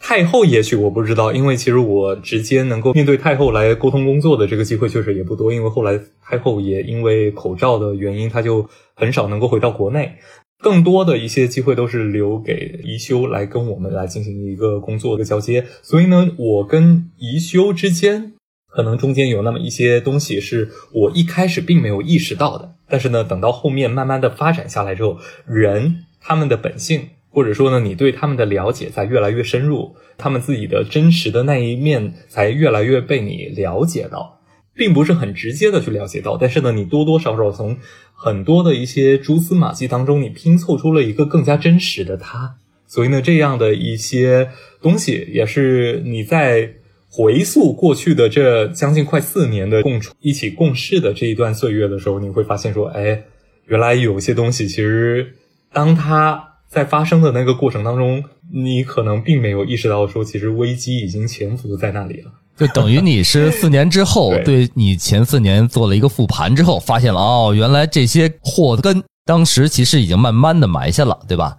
[0.01, 10.17] 太后也许我不知道，因为其实我直接能够面对太后来沟通工作的这个机会确实也不多，因为后来太后也因为口罩的原因，她就很少能够回到国内，
[10.59, 18.33] 更多的一些机会都是留给宜修来跟我们来进行一个工作的交接，所以呢，我跟宜修之间
[18.67, 27.11] 可能中间有那么一些东西是我一开始并没有意识到的，但是呢，等到后面慢慢的发展下来之后，人他们的本性。
[27.33, 34.41] 或者说呢，你对他们的了解在越来越深入，他们自己的真实的那一面才越来越被你了解到，
[34.75, 37.77] 并不是很直接的去了解到，但是呢，你多多少少从
[38.13, 42.57] 很多的一些蛛丝马迹当中，你拼凑出了一个更加真实的他。
[42.89, 44.51] 所以呢，这样的一些
[44.83, 46.69] 东西，也是你在
[47.09, 53.23] 回溯过去的这将近快四年的共处一起共事的这一段岁月的时候，你会发现说，哎，
[53.67, 55.37] 原来有些东西其实
[55.73, 56.50] 当他。
[56.71, 62.31] 在发生的那个过程当中，你可能并没有意识到，说其实危机已经潜伏在那里了。
[62.57, 71.57] 就等于你是 四年之后，对你前四年做了一个复盘之后，发现了哦，原来这些祸根当时其实已经慢慢的埋下了，对吧？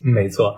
[0.00, 0.54] 没错。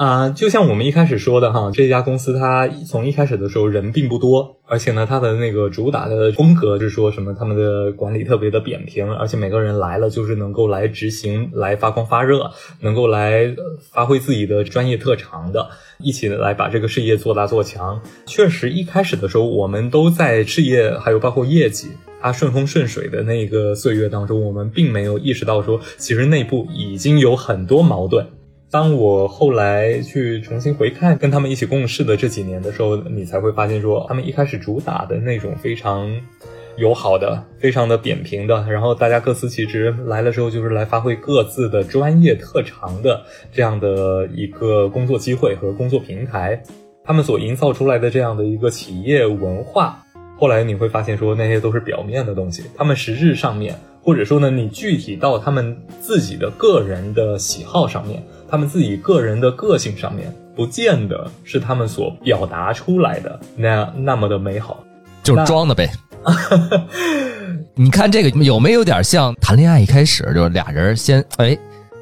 [0.00, 13.54] 啊，就像我们一开始说的哈，这家公司它从一开始的时候人并不多，而且呢，它的那个主打的风格是说什么，他们的管理特别的扁平，而且每个人来了就是能够来执行、来发光发热，能够来
[13.92, 18.00] 发挥自己的专业特长的，一起来把这个事业做大做强。
[18.24, 21.88] 确实，一开始的时候，我们都在事业还有包括业绩
[22.22, 28.26] 它顺风顺水的那个岁月当中，我们并没有意识到说，其实内部已经有很多矛盾。
[28.72, 36.08] 当我后来去重新回看跟他们一起共事的这几年的时候，你才会发现说，他们一开始主打的那种非常
[36.76, 43.20] 友好的，非常的扁平的，然后大家各司其职，来了之后就是来发挥各自的专业特长的
[43.52, 46.62] 这样的一个工作机会和工作平台。
[47.02, 50.00] 他们所营造出来的这样的一个企业文化，
[50.38, 64.82] 后来你会发现说那些都是表面的东西，他们实质上面，或者说呢，你具体到他们自己的个人的喜好上面，他们自己个人的个性上面，不见得是他们所表达出来的那那么的美好，
[65.22, 65.90] 就是装的呗。
[67.74, 69.80] 你看这个有没有点像谈恋爱？
[69.80, 71.56] 一开始就是俩人先哎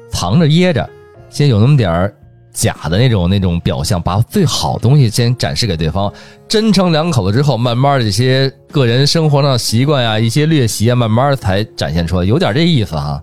[0.09, 0.89] 藏着掖着，
[1.29, 2.13] 先有那么点儿。
[2.51, 6.11] 假的那种那种表象，把最好东西先展示给对方，
[6.47, 13.21] 真成两口子之后，慢慢的这些个人生活上的习惯呀，一些劣习啊，慢慢才展现出来，有点这意思哈。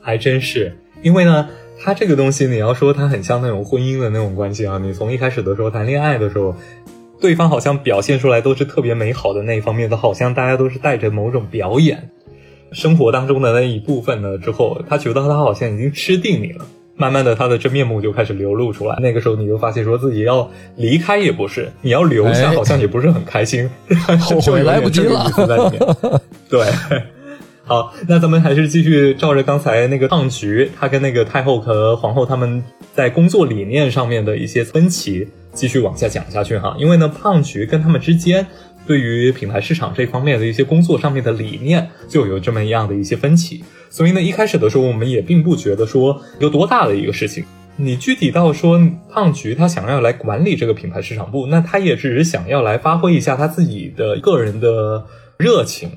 [0.00, 1.48] 还真是，因为呢，
[1.82, 6.54] 他这个东西你要说它很像那种婚姻的那种关系啊，你从一开始的时候谈恋爱的时候，
[7.20, 12.10] 对方好像表现出来都是特别美好的那一方面的，好像大家都是带着某种表演，
[12.72, 16.66] 生活当中的那一部分呢，之后他觉得他好像已经吃定你了。
[16.98, 18.96] 慢慢的，他的真面目就开始流露出来。
[19.02, 23.68] 那个时候，你就发现说自己要离开也不是，你要留下好像也不是很开心，
[24.18, 25.30] 后悔来不及了。
[26.48, 26.64] 对，
[27.68, 32.62] 好，那咱们还是继续照着刚才那个胖菊，他跟那个太后和皇后他们
[32.94, 36.76] 在工作理念上面的一些分歧，继续往下讲下去哈。
[36.78, 38.46] 因为呢，胖菊跟他们之间。
[38.86, 43.64] 对于品牌市场这方面的一些工作上面的理念，就有这么一样的一些分歧。
[43.90, 47.44] 所以呢，一开始的时候，我们也并不觉得说有多大的一个事情。
[47.74, 55.04] 你具体到说胖菊他想要来管理这个品牌市场部，那他也只是想要来发挥一下他自己的个人的
[55.36, 55.90] 热情，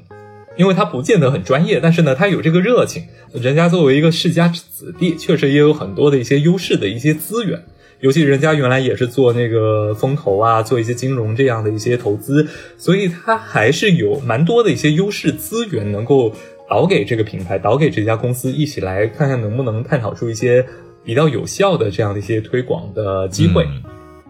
[0.60, 3.02] 因为他不见得很专业，但是呢，他有这个热情。
[3.32, 7.64] 人家作为一个世家子弟，确实也有很多的一些优势的一些资源。
[8.02, 12.46] 尤其人家原来也是做那个风投啊，做一些金融这样的一些投资，
[12.78, 16.34] 所以他还是有蛮多的一些优势资源，能够
[16.70, 20.66] 导给这个品牌，导给这家公司，一起来看看能不能探讨出一些
[21.06, 23.66] 比较有效的这样的一些推广的机会。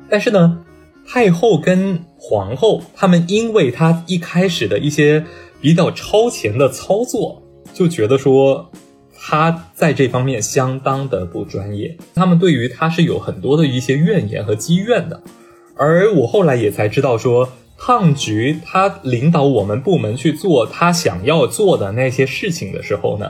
[0.07, 0.59] 但是呢，
[1.07, 5.25] 太后跟皇后他们因为他一开始的一些
[5.61, 7.41] 比较超前的操作，
[7.73, 8.69] 就觉得说。
[9.21, 15.21] 他在这方面相当的不专业，他们对于他是有很多的一些怨言和积怨的。
[15.75, 23.29] 而我后来也才知道，说胖菊他领导我们部门去做他想要做的那些事情的时候呢，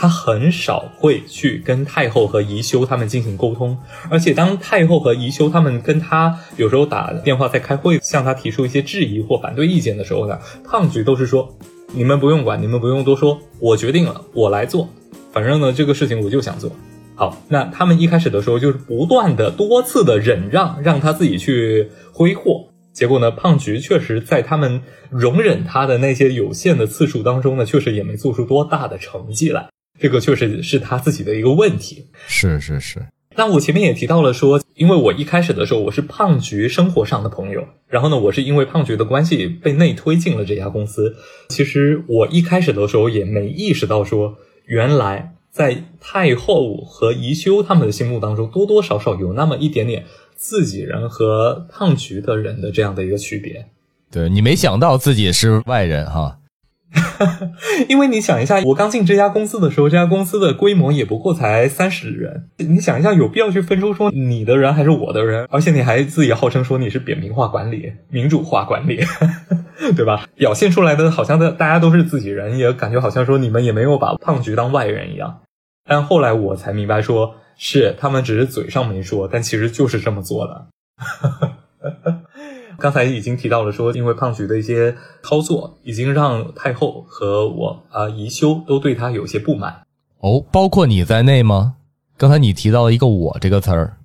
[0.00, 3.76] 他很少会去跟太后和宜修他们进行沟通。
[4.08, 11.54] 而且当太后和宜修他们跟他有时候打电话在开会，向他提出一些质疑或反对意见的时候呢，胖菊都是说
[11.92, 14.88] ：“你们不用管，你们不用多说，我决定了，我来做。”
[15.32, 16.72] 反正呢，这个事情我就想做
[17.14, 17.36] 好。
[17.48, 22.64] 那他们一开始的时候就是不断的多次的忍让，让他自己去挥霍。
[22.94, 29.68] 结果呢，胖菊确实在他们容忍他的那些有限的次数当中呢，确实也没做出多大的成绩来。
[30.00, 32.06] 这个确实是他自己的一个问题。
[32.26, 33.00] 是是是。
[33.36, 41.14] 那我前面也提到了说，因为我一开始的时候我是胖菊生活上的朋友，然后呢，我是因为胖菊的关系被内推进了这家公司。
[41.48, 44.38] 其实我一开始的时候也没意识到说。
[44.66, 50.04] 原来在太后和宜修他们的心目当中，多多少少有那么一点点
[50.36, 53.66] 自己人和胖菊的人的这样的一个区别。
[54.12, 56.38] 对你没想到自己是外人哈。
[57.88, 62.48] 因为你想一下，我刚进这家公司的时候，这家公司的规模也不过才三十人。
[62.58, 65.46] 你想一下，有必要去分出说你的人还是我的人？
[65.50, 69.00] 而且你还自己号称说你是扁平化管理、民主化管理，
[69.96, 70.26] 对吧？
[70.34, 75.40] 表现出来的好像的大家都是自己人，也感觉好像说你们也没有把胖菊当外人一样。
[75.88, 80.66] 但后来我才明白，说是他们只是嘴上没说，但其实就是这么做的。
[82.80, 89.82] 刚才已经提到了，说因为胖菊的一些操作，已经让太后和我啊宜修都对他有些不满
[90.20, 91.76] 哦，包括你在内吗？
[92.16, 93.98] 刚才你提到了一个“我”这个词儿，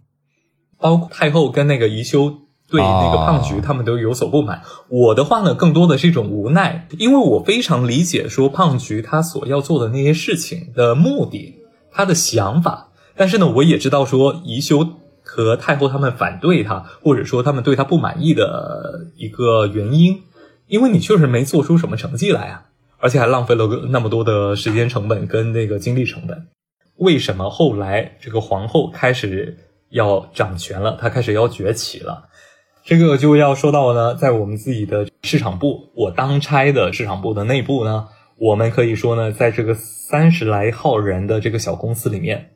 [0.77, 2.33] 包括太后跟那个宜修
[2.69, 4.61] 对那个胖菊他们都有所不满。
[4.89, 11.55] 我的话呢，更多的是一种无奈，因为我非常理解说胖菊他所要做的那些事情的目的，
[11.91, 14.87] 他的想法，但是呢，我也知道说宜修。
[15.35, 20.23] 和太后他们反对他，或者说他们对他不满意的一个原因，
[20.67, 22.67] 因为你确实没做出什么成绩来啊，
[22.99, 26.47] 而且还浪费了那么多的时间成本跟那个精力成本。
[26.95, 29.57] 为什么后来这个皇后开始
[29.89, 32.29] 要掌权了，她开始要崛起了？
[32.85, 38.07] 这个就要说到呢，在我们自己的市场部，我当差的市场部的内部呢，
[38.37, 42.51] 我们可以说呢，在这个三十来号人的这个小公司里面。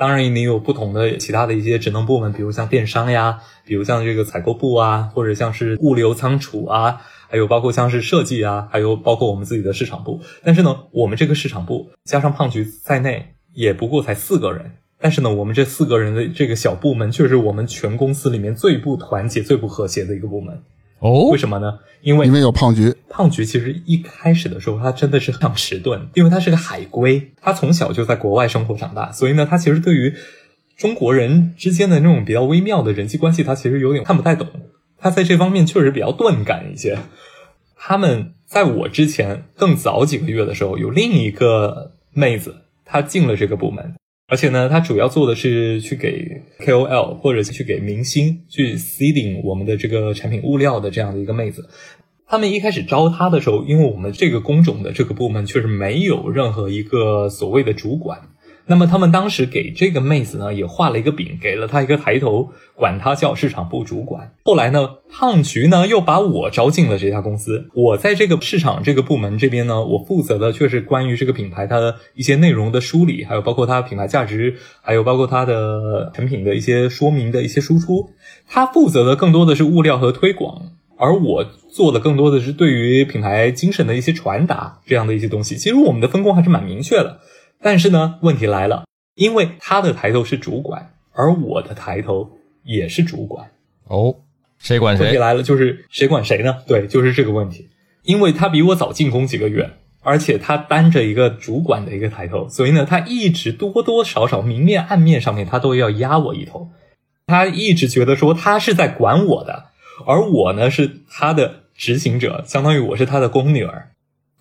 [0.00, 10.18] 当然，你有不同的其他的一些职能部门，比如像电商呀，比如像这个采购部啊，或者像是物流仓储啊，还有包括像是设计啊，还有包括我们自己的市场部。
[10.42, 14.72] 但是呢，我们这个市场部加上胖菊在内，也不过才四个人。
[14.98, 20.62] 但是呢，我们这四个人的这个小部门，却是我们全公司里面最不团结、最不和谐的一个部门。
[21.00, 21.78] 哦为，什么呢？
[22.02, 30.14] 因为因为有胖菊，胖菊其实一开始的时候，他真的是很迟钝，因为他是个海归，他从小就在国外生活长大，所以呢，他其实对于
[30.76, 34.46] 中国人之间的那种比较微妙的人际关系，他其实有点看不太懂。
[34.96, 36.98] 他在这方面确实比较钝感一些。
[37.76, 43.94] 他们在我之前更早几个月的时候，有另一个妹子，她进了这个部门，
[44.30, 51.68] 而且呢，他主要做的是去给 KOL 或者去给明星去 seeding 我们的这个产品物料的这样的一个妹子。
[52.28, 58.20] 他们一开始招她的时候，因为我们这个工种的这个部门确实没有任何一个所谓的主管，
[58.70, 64.32] 那么他们当时给这个妹子呢也画了一个饼，给了她一个抬头，管她叫市场部主管。
[64.44, 67.66] 后来呢，胖菊呢又把我招进了这家公司。
[67.74, 78.10] 我在这个市场这个部门这边呢，我负责的却是关于这个品牌它的一些内容的梳理，还有包括它品牌价值，还有包括它的产品的一些说明的一些输出。
[78.48, 80.62] 他负责的更多的是物料和推广。
[80.96, 85.56] 而我做的更多的是对于品牌精神的一些传达，这样的一些东西。
[85.56, 87.20] 其实我们的分工还是蛮明确的，
[87.62, 88.84] 但是呢，问题来了，
[89.14, 93.50] 因为他的抬头是主管，而我的抬头也是主管。
[93.84, 94.16] 哦，
[94.58, 95.04] 谁管谁？
[95.04, 96.56] 问题来了，就是谁管谁呢？
[96.66, 97.68] 对，就是这个问题。
[98.02, 99.70] 因为他比我早进宫几个月，
[100.02, 106.70] 而且他担着一个主管的一个抬头，所以呢，他一直多多少少明面暗面上面他都要压我一头。
[107.26, 109.66] 他一直觉得说他是在管我的。
[110.06, 113.89] 而我呢是他的执行者，相当于我是他的宫女儿。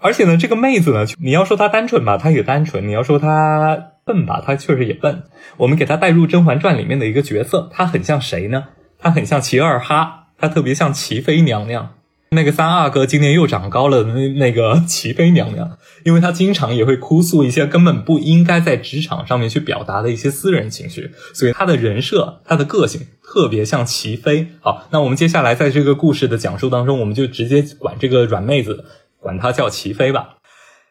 [0.02, 5.24] 而且呢，这个妹子呢，你要说她单纯吧，她也单纯；你要说她笨吧，她确实也笨。
[5.58, 8.64] 我们给她带入《甄嬛传》里面的一个角色，她很像谁呢？
[8.97, 11.91] 她很像齐二哈，她特别像齐妃娘娘。
[12.32, 24.47] 那个三阿哥今年又长高了，那那个齐妃娘娘，因为她经常也会哭诉一些根本不应该在职场上面去表达的一些私人情绪，所以她的人设、她的个性特别像齐妃。
[24.62, 28.86] 好，那我们接下来在这个故事的讲述当中，我们就直接管这个软妹子，
[29.20, 30.38] 管他叫齐飞吧。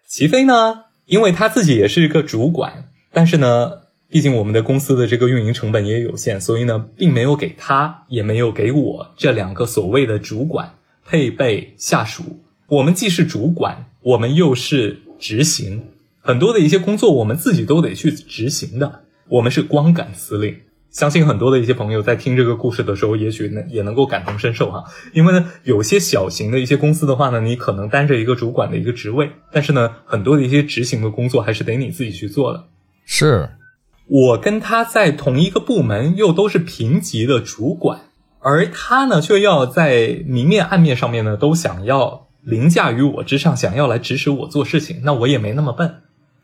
[0.07, 3.73] 齐飞呢，因为他自己也是一个主管，但是呢，
[4.09, 10.75] 毕竟我们的公司的这个运营成本也有限，所以呢，并没有给他，也没有给我这两个所谓的主管。
[11.11, 12.23] 配备下属，
[12.67, 15.87] 我们既是主管，我们又是执行，
[16.21, 19.05] 很多的一些工作我们自己都得去执行的。
[19.29, 20.55] 我们是光杆司令，
[20.91, 24.85] 相信很多的一些朋友在听这个故事的时候，也许呢也能够感同身受哈。
[25.13, 32.65] 因为呢，有些小型的一些公司的话呢，你可能担着一个主管的一个职位，但是呢，很多的一些执行的工作还是得你自己去做的。
[33.05, 33.51] 是
[34.07, 38.01] 我跟他在同一个部门，又都是平级的主管。
[38.41, 45.01] 而他呢，却要在明面暗面上面呢，都想要凌驾于我之上，想要来指使我做事情。
[45.03, 45.97] 那我也没那么笨，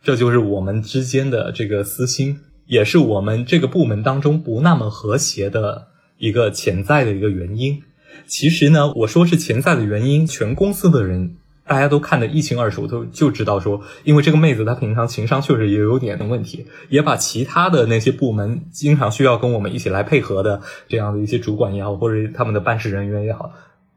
[0.02, 5.88] 这就是我们之间的这个私心，也是我们这个部门当中不那么和谐的
[6.18, 7.82] 一个潜在的一个原因。
[8.26, 11.36] 其实呢，我说是潜在的原因，全公司的人
[11.66, 23.52] 大家都看得一清二楚，都就知道说，因为这个妹子她平常情商确实也有点问题，也把其他的那些部门经常需要跟我们一起来配合的这样的一些主管也好，或者他们的办事人员也好，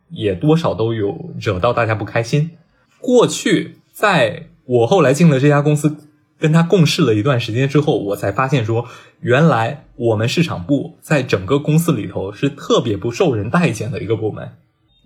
[0.10, 2.52] 也多少都有惹到大家不开心。
[3.00, 5.96] 过去在我后来进了这家公司，
[6.40, 8.86] 跟他共事了一段时间之后，我才发现说，
[9.22, 14.50] 原来我们市场部在整个公司里头是特别不受人待见的一个部门。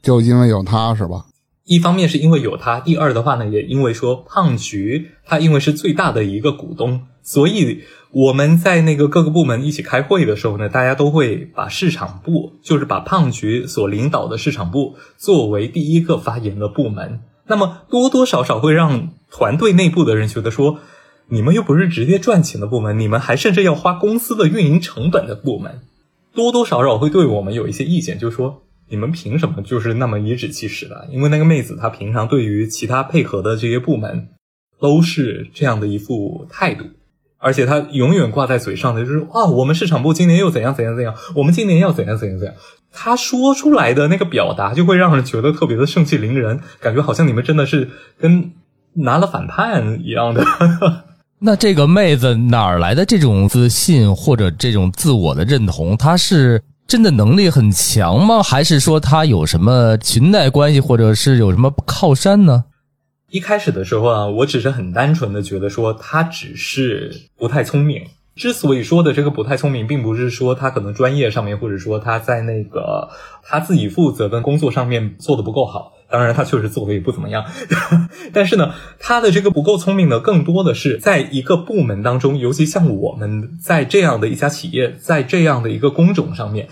[0.02, 1.26] 就因为有他是吧？
[1.66, 17.22] 一方面是因为有他，第二的话呢，也因为说胖菊他因为是最大的一个股东，所以我们在那个各个部门一起开会的时候呢，大家都会把市场部，就是把胖菊所领导的市场部作为第一个发言的部门。
[17.46, 20.80] 那么多多少少会让团队内部的人觉得说，
[21.32, 25.80] 你们又不是直接赚钱的部门，你们还甚至要花公司的运营成本的部门，
[26.36, 28.62] 多多少少会对我们有一些意见，就说。
[28.90, 31.08] 你们凭什么就是那么颐指气使的？
[31.10, 34.28] 因为那个妹子她平常对于其他配合的这些部门，
[34.82, 36.84] 都是这样的一副态度，
[37.38, 42.54] 而且她永远挂在嘴上的就是啊，我们市场部今年又怎样怎样怎样，我们今年要怎样怎样怎样。
[42.92, 48.52] 她说出来的那个表达就会让人觉得特别的盛气凌人，感觉好像你们真的是跟
[48.96, 50.44] 拿了反叛一样的。
[51.44, 55.98] 那这个妹子哪儿来的这种自信或者这种自我的认同？
[55.98, 56.62] 她是？
[56.88, 58.44] 真的能力很强吗？
[58.44, 62.66] 还是说她有什么裙带关系，或者是有什么靠山呢？
[63.30, 68.04] 一开始的时候啊，我只是很单纯的觉得说他只是不太聪明。
[68.36, 73.10] 之所以说的这个不太聪明，并不是说他可能专业上面，或者说他在那个
[73.42, 77.46] 他自己负责的工作上面做的不够好，当然他确实做的也不怎么样，
[78.34, 86.68] 但是呢，他的这个不够聪明呢，更多的是在一个部门当中，尤其像我们在这样的一家企业，在这样的一个工种上面，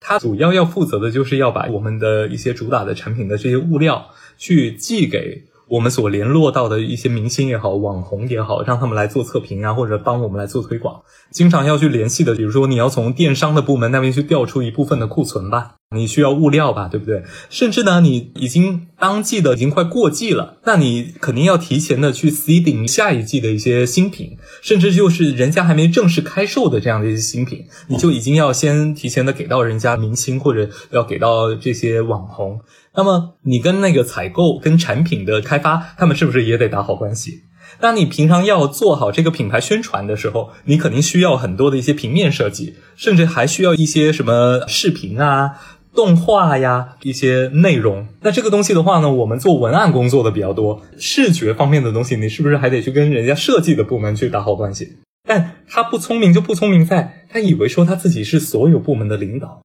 [0.00, 5.44] 他主要要负责的就是要把我们的一些主打的产品的这些物料去寄给。
[5.74, 11.02] 我们所联络到的一些明星也好，网红也好，让他们来做测评啊，或者帮我们来做推广。
[11.32, 17.24] 经常要去联系的，比如说你要从电商的部门那边去调出一部分的库存吧，你需要物料吧，对不对？
[17.50, 32.60] 甚至呢，你已经当季的已经快过季了，那你肯定要提前的去 seeding 下一季的一些新品，甚至就是人家还没正式开售的这样的一些新品，你就已经要先提前的给到人家明星或者要给到这些网红。
[32.96, 37.42] 那么你跟那个采购、跟产品的开发，他们是不是也得打好关系？
[37.80, 45.60] 当你平常要做好这个品牌宣传的时候，你肯定需要很多的一些平面设计，甚至还需要一些什么视频啊、
[45.92, 48.06] 动画呀一些内容。
[48.20, 54.98] 那这个东西的话呢，我们做文案工作的比较多，视觉方面的东西，你是不是还得去跟人家设计的部门去打好关系？
[55.26, 59.62] 但他不聪明就不聪明在，他以为说他自己是所有部门的领导。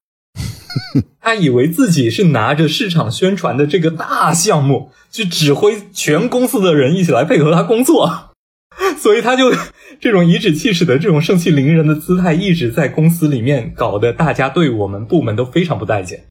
[1.21, 8.31] 他以为自己是拿着市场宣传的这个大项目，去指挥全公司的人一起来配合他工作，
[8.97, 9.51] 所以他就
[9.99, 16.25] 这种颐指气使的这种盛气凌人的姿态，一直在公司里面搞得大家对我们部门都非常不待见，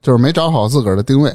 [0.00, 1.32] 就是没找好自个儿的定位。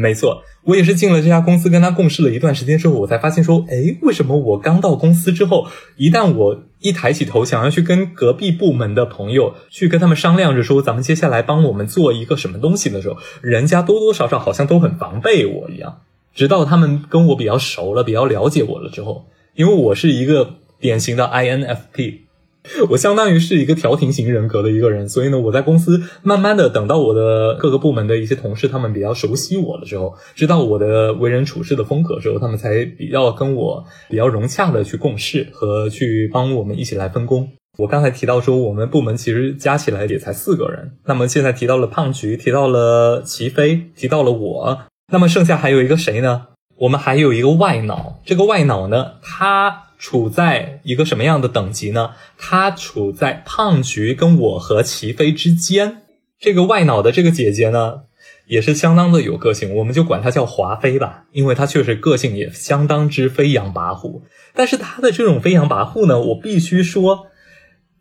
[0.00, 16.02] 没错，我也是进了这家公司，跟他共事了一段时间之后，我才发现说，哎，为什么我刚到公司之后，一旦我一抬起头，想要去跟隔壁部门的朋友去跟他们商量着说，咱们接下来帮我们做一个什么东西的时候，人家多多少少好像都很防备我一样。
[16.32, 19.26] 直到他们跟我比较熟了，比较了解我了之后，
[19.56, 22.27] 因为我是一个典型的 INFP。
[22.90, 37.48] 我相当于是一个调停型人格的一个人，所以呢，我在公司慢慢的等到我的各个部门的一些同事，他们比较熟悉我的时候，知道我的为人处事的风格之后，他们才比较跟我比较融洽的去共事和去帮我们一起来分工。
[37.78, 44.78] 我刚才提到说，我们部门其实加起来也才四个人，那么现在提到了胖菊，提到了齐飞，提到了我，
[45.10, 46.48] 那么剩下还有一个谁呢？
[46.76, 49.87] 我们还有一个外脑，这个外脑呢，他。
[49.98, 52.12] 处在一个什么样的等级呢？
[52.38, 56.02] 他处在胖菊跟我和齐飞之间。
[56.38, 58.02] 这个外脑的这个姐姐呢，
[58.46, 64.22] 也是相当的有个性，我们就管她叫华妃吧，因为她确实个性也相当之飞扬跋扈。
[64.54, 67.26] 但是她的这种飞扬跋扈呢，我必须说，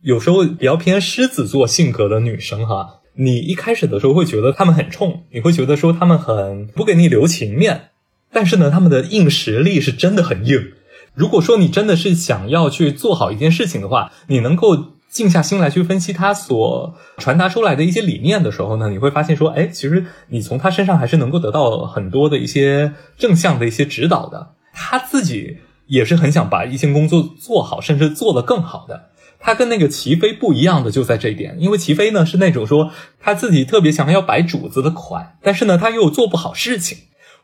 [0.02, 7.90] 有时候比较偏狮子座性格的女生哈，你一开始的时候会觉得她们很冲，你会觉得说她们很不给你留情面，
[8.32, 10.74] 但是呢，她们的硬实力是真的很硬。
[11.18, 24.50] 如果说你真的是想要去做好一件事情的话，你能够静下心来去分析他所传达出来的一些理念的时候呢，你会发现说，哎，其实你从他身上还是能够得到很多的一些正向的一些指导的。
[24.74, 25.58] 他自己
[25.88, 29.10] 也是很想把一些工作做好，甚至做得更好的。
[29.40, 37.00] 他跟那个齐飞不一样的就在这一点，因为齐飞呢是那种说他自己特别想要摆主子的款，但是呢他又做不好事情。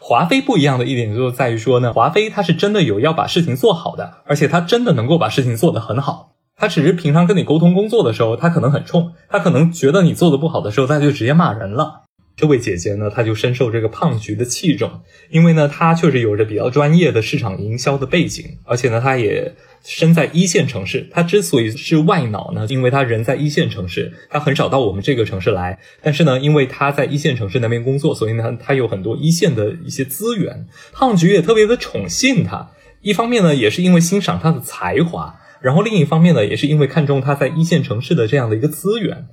[0.05, 6.33] 华妃不一样的一点就在于说呢，华妃她是真的有要把事情做好的，而且她真的能够把事情做得很好。
[6.57, 12.02] 她只是平常跟你沟通工作的时候，她可能很冲，她可能觉得你做的不好的时候，她就直接骂人了。
[12.35, 19.53] 这位姐姐呢，她就深受这个胖菊的器重，因为呢，她确实有着比较专业的市场营销的背景，而且呢，她也。
[19.85, 25.77] 身在一线城市，她之所以是外脑呢，因为她人在一线城市，他很少到我们这个城市来。
[26.01, 30.65] 但是呢，因为他在一线城市那边工作，所以呢，他有很多一线的一些资源。
[30.93, 32.71] 胖菊也特别的宠幸他，
[33.01, 39.27] 一方面呢，也是因为欣赏他的才华，然后另一方面呢，也是因为看中他在一线城市的这样的一个资源。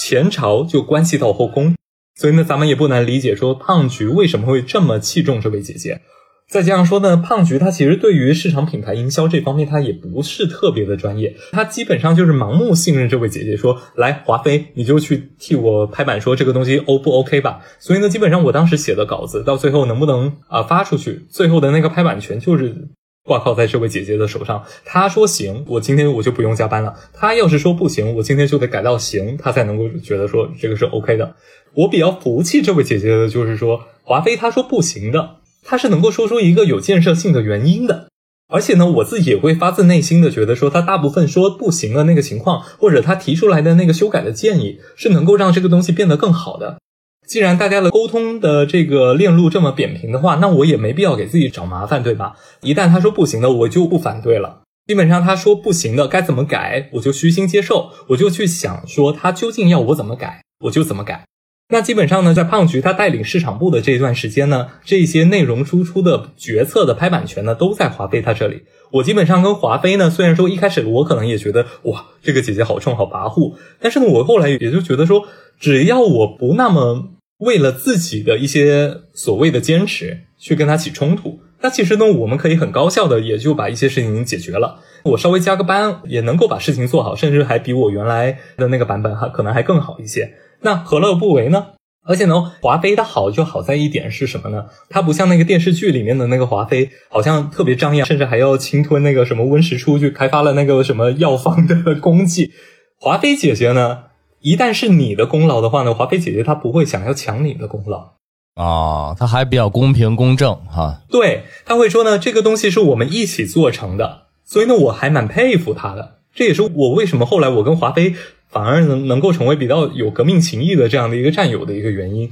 [0.00, 1.74] 前朝就关系到后宫，
[2.16, 6.00] 所以呢，咱们也不难理解说胖菊为什么会这么器重这位姐姐。
[6.48, 17.60] 再加上说呢，胖菊他其实对于市场品牌营销这方面，他也不是特别的专业，他基本上就是盲目信任这位姐姐，说来华妃，你就去替我拍板，说这个东西 O 不 OK 吧。
[17.80, 22.90] 所以呢，基本上我当时写的稿子到最后能不能啊发出去，最后的那个拍板权就是
[23.26, 24.64] 挂靠在这位姐姐的手上。
[24.84, 31.34] 她说行，我今天我就不用加班了；她要是说不行，我今天就得改到行，她才能够觉得说这个是 OK 的。
[31.74, 35.36] 我比较服气这位姐姐的就是说，华妃她说不行的。
[35.62, 38.08] 她是能够说出一个有建设性的原因的，
[38.48, 46.78] 而且呢，我自己也会发自内心的觉得说，她大部分说不行的那个情况，或者她提出来的那个修改的建议，是能够让这个东西变得更好的。
[47.26, 52.36] 既然大家的沟通的这个链路这么扁平的话，那我也没必要给自己找麻烦，对吧？
[52.62, 54.62] 一旦他说不行的，我就不反对了。
[54.86, 61.24] 基本上他说不行的该怎么改，我就虚心接受，我就去想说他究竟要我怎么改，我就怎么改。
[61.68, 68.62] 那基本上呢，在胖菊他带领市场部的这一段时间呢，这些内容输出的决策的拍板权呢，都在华妃他这里。
[68.92, 75.26] 我基本上跟华妃呢，虽然说一开始我可能也觉得哇，这个姐姐好冲好跋扈，但是呢，我后来也就觉得说，
[75.58, 77.08] 只要我不那么
[77.38, 84.80] 为了自己的一些所谓的坚持去跟他起冲突，那其实呢，我们可以很高效的也就把一些事情已经解决了。
[85.04, 90.34] 我稍微加个班也能够把事情做好，甚至还比我原来的那个版本还可能还更好一些。
[90.62, 91.66] 那何乐不为呢？
[92.08, 94.66] 而且呢，华妃的好就好在一点是什么呢？
[94.88, 102.52] 它不像那个电视剧里面的那个华妃，好像特别张扬，甚至还要侵吞那个什么温实初去开发了那个什么药方的功绩。
[102.98, 104.04] 华妃姐姐呢，
[104.46, 108.12] 一旦是你的功劳的话呢，华妃姐姐她不会想要抢你的功劳
[108.54, 111.02] 啊，她还比较公平公正哈。
[111.10, 116.18] 对，她会说呢，这个东西是我们一起做成的，所以呢，我还蛮佩服她的。
[116.32, 118.14] 这也是我为什么后来我跟华妃。
[118.48, 122.30] 反而能能够成为比较有革命情谊的这样的一个战友的一个原因。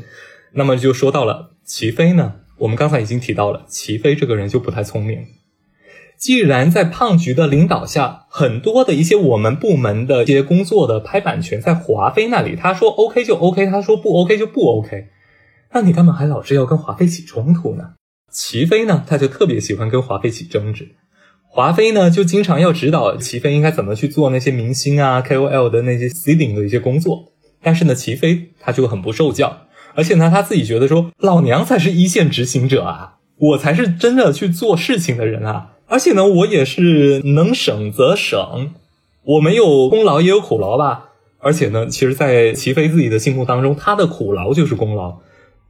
[0.52, 5.26] 那么就说到了齐飞呢，我们刚才已经提到了，齐飞这个人就不太聪明。
[6.24, 15.08] 既然在胖菊的领导下，很多的一些我们部门的一些工作的拍板权在华妃那里，他说 OK 就 OK，他说不 OK 就不 OK，
[15.74, 17.90] 那你干嘛还老是要跟华妃起冲突呢？
[18.32, 20.92] 齐飞呢，他就特别喜欢跟华妃起争执。
[21.46, 27.34] 华妃呢，就经常要指导齐飞应该怎么去做那些明星啊、KOL 的那些 seeding 的一些工作。
[27.62, 35.72] 但是呢，齐飞他就很不受教，而且呢，他自己觉得说，老娘才是一线执行者啊，我才是真的去做事情的人啊。
[35.86, 38.70] 而且呢，我也是能省则省，
[39.22, 41.10] 我没有功劳也有苦劳吧。
[41.38, 45.18] 而且呢，其实，在齐飞自己的心目当中，他的苦劳就是功劳。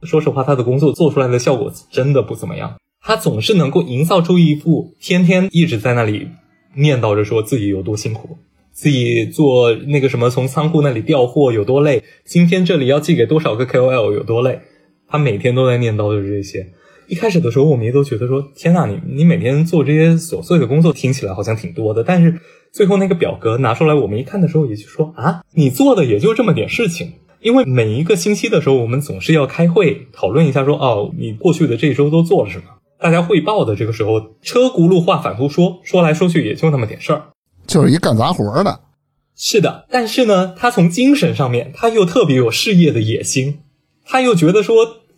[0.03, 2.75] 说实话，他的工作做出来的效果真的不怎么样。
[3.01, 6.29] 他总是能够营造出一副天天一直在那里
[6.75, 8.37] 念叨着说自己有多辛苦，
[8.71, 14.61] 自己做那个什么从仓库那里调货有多累，今天这里要寄给多少个 KOL 有多累，
[15.07, 16.67] 他每天都在念叨着这些。
[17.07, 22.03] 一开始的时候，我们也都觉得说，天呐，你你每天做这些琐碎的工作，听起来好像挺多的。
[22.03, 22.39] 但是
[22.71, 27.13] 最后那个表格拿出来，我们一看的时候，也就说啊，你做的也就这么点事情。
[27.41, 32.63] 因为每一个星期的时候，我们总是要开会讨论一下，说哦，你过去的这一周都做了什么。
[32.99, 37.21] 大家汇报的这个时候，车轱辘话反复说，说来说去也就那么点事儿，
[37.67, 38.79] 就是一干杂活的。
[39.35, 43.59] 是的，但是呢，他从精神上面，他又特别有事业的野心，
[44.05, 44.75] 他又觉得说，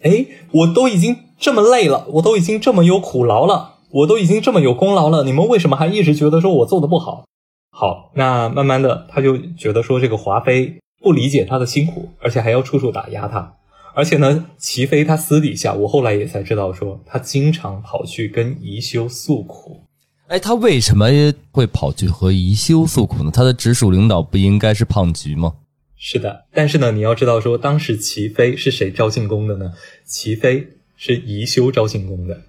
[0.08, 7.26] 哎，我都已经这么累了，我都已经这么有苦劳了，我都已经这么有功劳了，你们为什么还一直觉得说我做的不好？
[7.72, 13.54] 好，那慢慢的，他就觉得说这个华妃不理解他的辛苦，而且还要处处打压他。
[13.94, 19.82] 而且呢，齐妃他私底下，我后来也才知道，说他经常跑去跟宜修诉苦。
[20.28, 21.08] 哎，他为什么
[21.52, 23.32] 会跑去和宜修诉苦呢？
[23.32, 25.54] 他的直属领导不应该是胖菊吗？
[25.98, 29.74] 是的，但是呢，你要知道，说当时齐妃是谁招进宫的呢？
[30.06, 32.42] 齐妃是宜修招进宫的。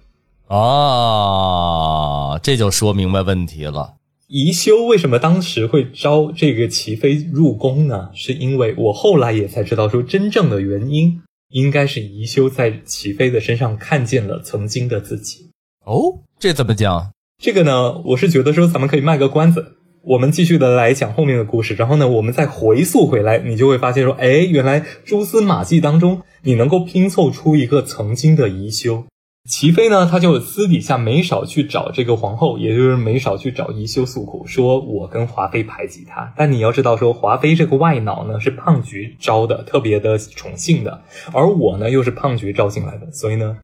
[0.47, 3.95] 啊，这就说明白问题了。
[4.27, 8.09] 宜修为什么当时会招这个齐妃入宫呢？
[8.13, 11.21] 是因为我后来也才知道，说真正的原因。
[11.51, 15.49] 应该是宜修在齐妃的身上看见了曾经的自己
[15.83, 17.11] 哦，这怎么讲？
[17.41, 29.05] 这个呢，我是觉得说咱们可以卖个关子，我们继续的来讲后面的故事，然后呢，我们再回溯回来，你就会发现说，哎，原来蛛丝马迹当中，你能够拼凑出一个曾经的宜修。
[29.49, 36.31] 齐妃呢，他就私底下没少去找这个皇后，也就是没少去找宜修诉苦，说我跟华妃排挤他。
[36.37, 41.01] 但你要知道，说华妃这个外脑呢是胖菊招的，特别的宠幸的，
[41.33, 43.57] 而我呢又是胖菊招进来的，所以呢，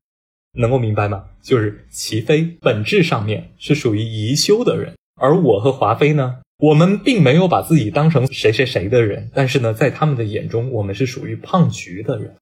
[0.57, 1.23] 能够明白吗？
[1.43, 12.35] 就是齐妃本质上面是属于宜修的人，而我和华妃呢，我们并没有把自己当成谁谁谁的人，但是呢，在他们的眼中，我们是属于胖菊的人。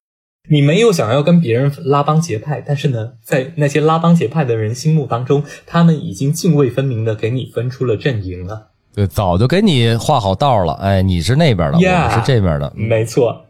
[0.49, 8.71] 你没有想要跟别人拉帮结派，但是呢，在那些拉帮结派的人心目当中，他们已经泾渭分明的给你分出了阵营了。
[8.93, 10.74] 对，早就给你画好道了。
[10.74, 13.45] 哎，你是那边的，我是这边的，没错。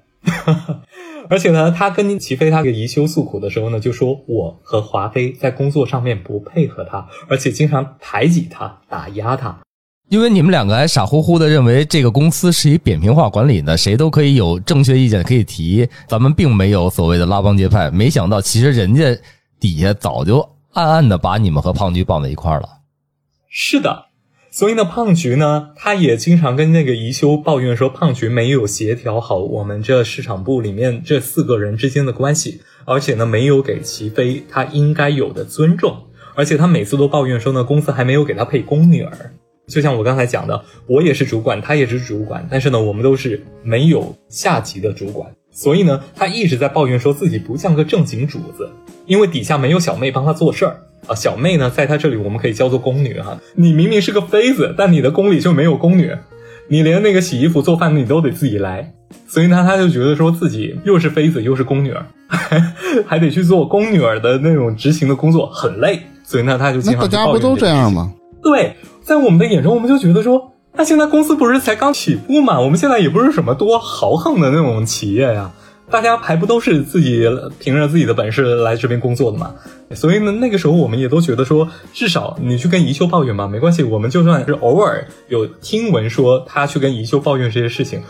[1.34, 9.58] 而且呢，他跟齐飞他给宜修诉苦的时候呢，就说我和华妃在工作上面不配合他，而且经常排挤他、打压他。
[10.10, 17.90] 因为你们两个还傻乎乎的认为这个公司是以扁平化管理的，谁都可以有正确意见可以提，咱们并没有所谓的拉帮结派。
[17.90, 19.04] 没想到其实人家
[19.60, 22.70] 底下早就暗暗的把你们和胖菊绑在一块儿了。
[23.50, 24.06] 是的，
[24.56, 35.98] 所以呢，胖菊呢，他也经常跟那个宜修抱怨说，胖菊没有协调好我们这市场部里面这四个人之间的关系，而且呢，没有给齐飞他应该有的尊重，
[36.36, 39.34] 而且他每次都抱怨说呢，公司还没有给他配宫女儿。
[39.66, 48.70] 就像我刚才讲的，我也是主管，他也是主管，但是呢，我们都是没有下级的主管，所以呢，他一直在抱怨说自己不像个正经主子，
[49.08, 51.16] 因为底下没有小妹帮他做事儿啊。
[51.16, 53.38] 小妹呢，在她这里我们可以叫做宫女哈。
[53.56, 56.12] 你明明是个妃子，但你的宫里就没有宫女，
[56.68, 58.94] 你连那个洗衣服、做饭你都得自己来。
[59.28, 62.06] 所以呢，她就觉得说自己又是妃子又是宫女儿，
[63.06, 66.00] 还得去做宫女儿的那种执行的工作，很累。
[66.24, 68.14] 所以呢，她就经常大家不都这样吗？
[68.42, 70.50] 对，在我们的眼中，我们就觉得说。
[70.76, 72.60] 那现在公司不是才刚起步嘛？
[72.60, 75.52] 我们现在也不是什么多豪横的那种企业呀，
[75.92, 77.28] 大家还不都是自己
[77.60, 79.54] 凭着自己的本事来这边工作的嘛？
[79.92, 83.84] 所以呢，那个时候我们也都觉得说，至少你去跟宜修抱怨吧，没关系。
[83.84, 88.02] 我们就算是偶尔有听闻说他去跟宜修抱怨这些事情，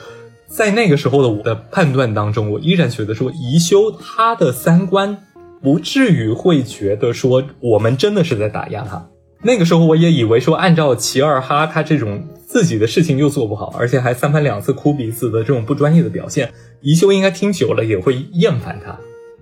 [0.47, 5.17] 在那个时候的我的判断当中，我依然觉得说，宜修他的三观
[5.61, 9.05] 不至于会觉得说我们真的是在打压他。
[9.44, 12.28] 那个时候我也以为说，按照齐二哈他这种。
[12.54, 18.96] 自己的事情又做不好，而且还三番两次哭鼻子的这种不专业的表现，宜修应该听久了也会厌烦他，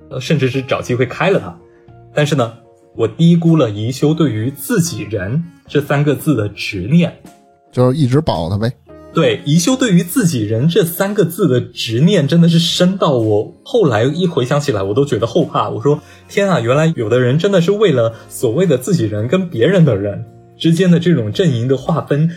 [0.09, 1.53] 呃，甚至是找机会开了他。
[2.13, 2.53] 但是呢，
[2.95, 7.13] 我低估了宜修对于自己人这三个字的执念，
[7.69, 8.71] 就是一直保他呗。
[9.13, 15.69] 对，宜修对于自己人这三个字的执念真的是深到我后来一回想起来，我都觉得后怕。
[15.69, 15.99] 我说
[16.29, 20.23] 天啊，原来有的人真的是为了所谓的自己人跟别人的人
[20.57, 22.29] 之间的这种阵营的划分。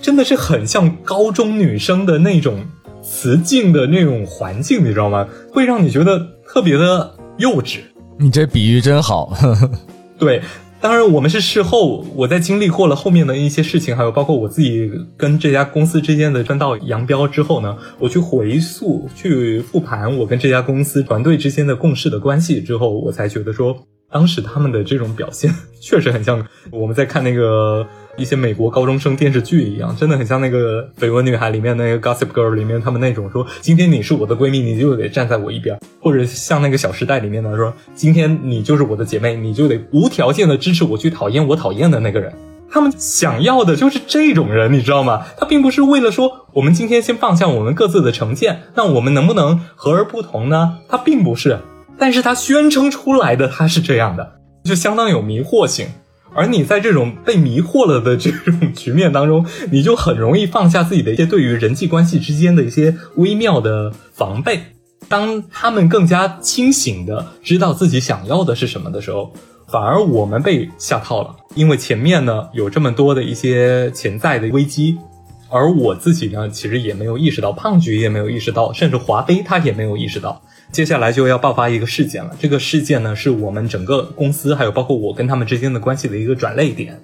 [0.00, 2.64] 真的是很像高中女生的那种
[3.02, 5.28] 雌竞的那种环境，你知道吗？
[5.52, 7.80] 会让你觉得特别的幼稚。
[8.18, 9.36] 你这比喻真好。
[10.18, 10.40] 对，
[10.80, 23.76] 当然我们是事后，我在经历过了后面的一些事情，还有包括我自己跟这家公司之间的分道扬镳之后呢，我去回溯、去复盘我跟这家公司团队之间的共事的关系之后，我才觉得说，
[24.10, 27.86] 当时他们的这种表现 确实很像我们在看那个。
[28.16, 42.30] 一些美国高中生电视剧一样，真的很像那个《绯闻女孩》里面那个《Gossip Girl》里面他们那种说：“今天你是我的闺蜜，你就得站在我一边。”或者像那个《小时代》里面的说：“今天你就是我的姐妹，你就得无条件的支持我去讨厌我讨厌的那个人。”
[42.68, 45.24] 他们想要的就是这种人，你知道吗？
[45.38, 50.78] 他并不是为了说我们今天先放下我们各自的成见，那我们能不能和而不同呢？
[50.88, 51.58] 他并不是，
[52.00, 55.86] 但是他宣称出来的他是这样的，就相当有迷惑性。
[56.32, 64.60] 而你在这种被迷惑了的这种局面当中，你就很容易放下自己的一些对于人际关系之间的一些微妙的防备。
[65.08, 69.32] 当他们更加清醒的知道自己想要的是什么的时候，
[69.66, 71.34] 反而我们被下套了。
[71.56, 74.96] 因为前面呢有这么多的一些潜在的危机，
[75.50, 80.40] 而我自己呢其实也没有意识到，胖菊也没有意识到，甚至华妃她也没有意识到。
[80.72, 82.34] 接下来就要爆发一个事件了。
[82.38, 87.00] 这个事件呢，是我们整个公司，还有包括我跟他们之间的关系的一个转泪点。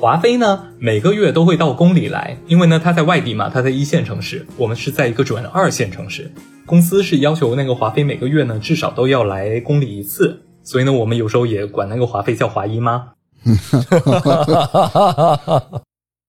[0.00, 6.30] 华妃呢，每个月都会到宫里来，因为呢，她在外地嘛，她在一线城市，我们是在一个准二线城市。
[6.64, 13.08] 公司是要求那个华妃每个月呢，至少都要来宫里一次，所以呢，我们有时候也管那个华妃叫华姨妈。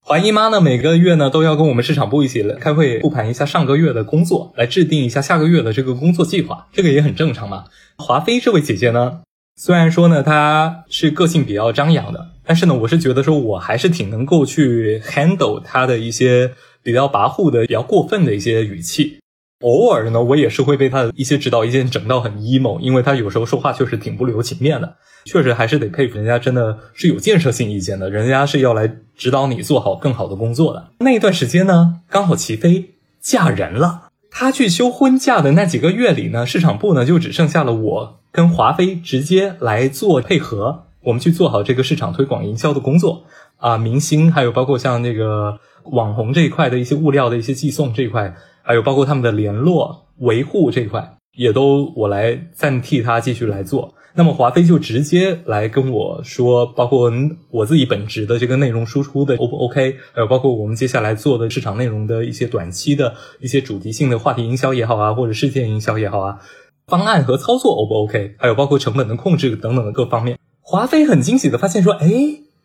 [0.10, 6.68] 华姨妈呢，每个月呢都要跟我们市场部一起开会，复盘一下上个月的工作，来制定一下下个月的这个工作计划。
[6.74, 7.66] 这个也很正常嘛。
[7.95, 9.20] 华妃这位姐姐呢，
[9.55, 19.20] 虽然说呢她是个性比较张扬的，但是呢，我是觉得说我还是挺能够去 handle 她的一些比较跋扈的、比较过分的一些语气。
[19.62, 24.95] 偶尔呢，我也是会被他的一些指导意见整到很 emo，因为他有时候说话确实挺不留情面的。
[25.26, 30.88] 确实还是得佩服人家，真的是有建设性意见的，人家是要来指导你做好更好的工作的。
[30.99, 43.26] 那一段时间呢，刚好齐飞嫁人了，她去休婚假的那几个月里呢，市场部呢就只剩下了我跟华妃直接来做配合，我们去做好这个市场推广营销的工作
[43.57, 45.60] 啊，明星还有包括像那个
[45.91, 53.93] 网红这一块的一些物料的一些寄送这一块，还有包括他们的联络维护这一块，也都我来暂替他继续来做。
[54.16, 57.12] 那么华妃就直接来跟我说，包括
[57.51, 66.39] 我自己本职的这个内容输出的 O 不 OK，还有包括我们接下来做的市场内容的一些短期的一些主题性的话题营销也好啊，或者事件营销也好啊，
[66.88, 70.38] 方案和操作 O 不 OK，还有包括成本的控制等等的各方面。
[70.60, 72.10] 华妃很惊喜的发现说，哎，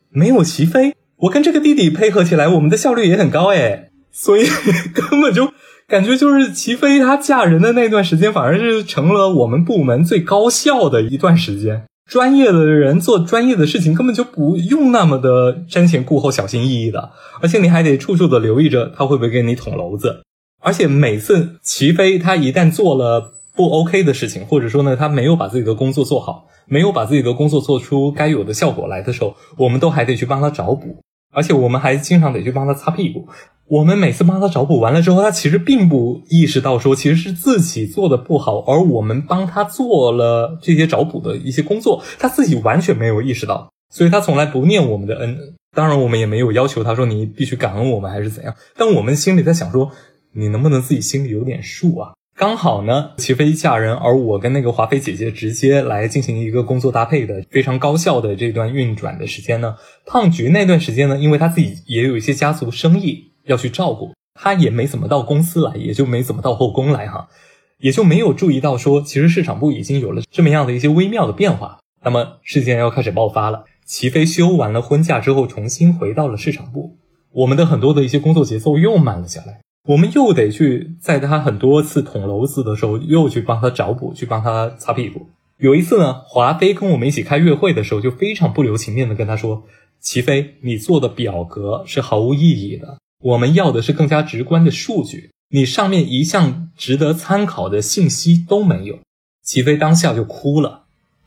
[0.09, 4.45] 没有齐飞，我跟这个弟弟配合起来，我们的效率也很高哎，所以
[4.93, 5.53] 根本就。
[5.87, 11.85] 感觉就是齐飞她嫁人的那段时间，反而是成了我们部门最高效的一段时间。
[12.11, 20.23] 专业的人做专业的事情，根本就不用那么的瞻前顾后、小心翼翼的，而且你还得处处的留意着他会不会给你捅娄子。
[20.63, 30.99] 而且每次齐飞他一旦做了不 OK 的事情，或者说呢他没有把自己的工作做好，没有把自己的工作做出该有的效果来的时候，我们都还得去帮他找补。
[31.33, 33.27] 而且我们还经常得去帮他擦屁股，
[33.67, 45.39] 我们每次帮他找补完了之后，他其实并不意识到说，其实是自己做的不好，而我们帮他做了这些找补的一些工作，他自己完全没有意识到，所以他从来不念我们的恩。
[45.75, 49.91] 当然，我们也没有要求他说你必须感恩我们还是怎样，但我们心里在想说，
[50.35, 52.13] 你能不能自己心里有点数啊？
[52.37, 59.77] 刚好呢，齐飞嫁人，而我跟那个华妃姐姐直接来进行一个工作搭配的非常高效的这段运转的时间呢。
[60.05, 67.29] 胖菊那段时间呢，因为他自己也有一些家族生意要去照顾，他也没怎么到公司来，也就没怎么到后宫来哈，
[67.79, 71.79] 也就没有注意到说，其实市场部已经有了这么样的一些微妙的变化。
[72.05, 76.97] 那么事件要开始爆发了，齐飞休完了婚假之后，重新回到了市场部，
[77.33, 79.61] 我们的很多的一些工作节奏又慢了下来。
[79.89, 85.29] 我们又得去在他很多次捅娄子的时候，又去帮他找补，去帮他擦屁股。
[85.59, 89.65] 有一次呢，华妃跟我们一起开月会的时候，就非常不留情面的跟他说
[90.01, 98.99] ：“齐飞，你做的表格是毫无意义的，我们要的是更加直观的数据，你上面一项值得参考的信息都没有。”
[99.43, 100.83] 齐飞当下就哭了，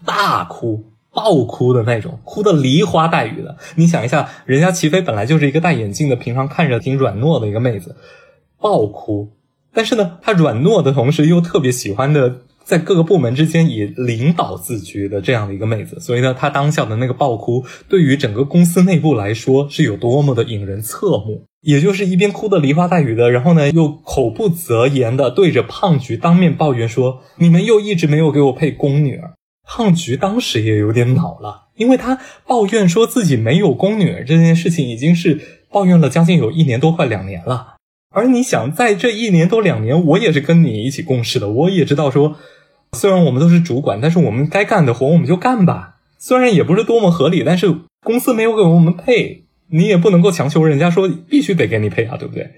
[0.05, 3.57] 大哭、爆哭的那种，哭的梨花带雨的。
[3.75, 7.95] 你想一下，人家齐飞本来就是一个戴眼镜的，平常看着挺软糯的一个妹子。
[8.59, 9.29] 爆哭，
[9.73, 21.43] 但是呢，他软糯的同时又特别喜欢的，在各个部门之间以领导自居的这样的一个妹子，所以呢，她当下的那个爆哭，对于整个公司内部来说是有多么的引人侧目。
[21.67, 29.33] 也就是一边哭的梨花带雨的，然后呢，又口不择言的对着胖菊当面抱怨说：“你们又一直没有给我配宫女儿。”
[29.67, 37.75] 胖菊当时也有点恼了，因为他抱怨说自己没有宫女儿这件事情，已经是抱怨了将近有一年多，快两年了。
[38.15, 42.37] 而你想，在这一年多两年，我也是跟你一起共事的，我也知道说，
[42.93, 45.95] 虽然我们都是主管，但是我们该干的活我们就干吧。
[46.17, 52.51] 虽然也不是多么合理，但是公司没有给我们配，你也不能够强求人家说必须得给你配啊，对不对？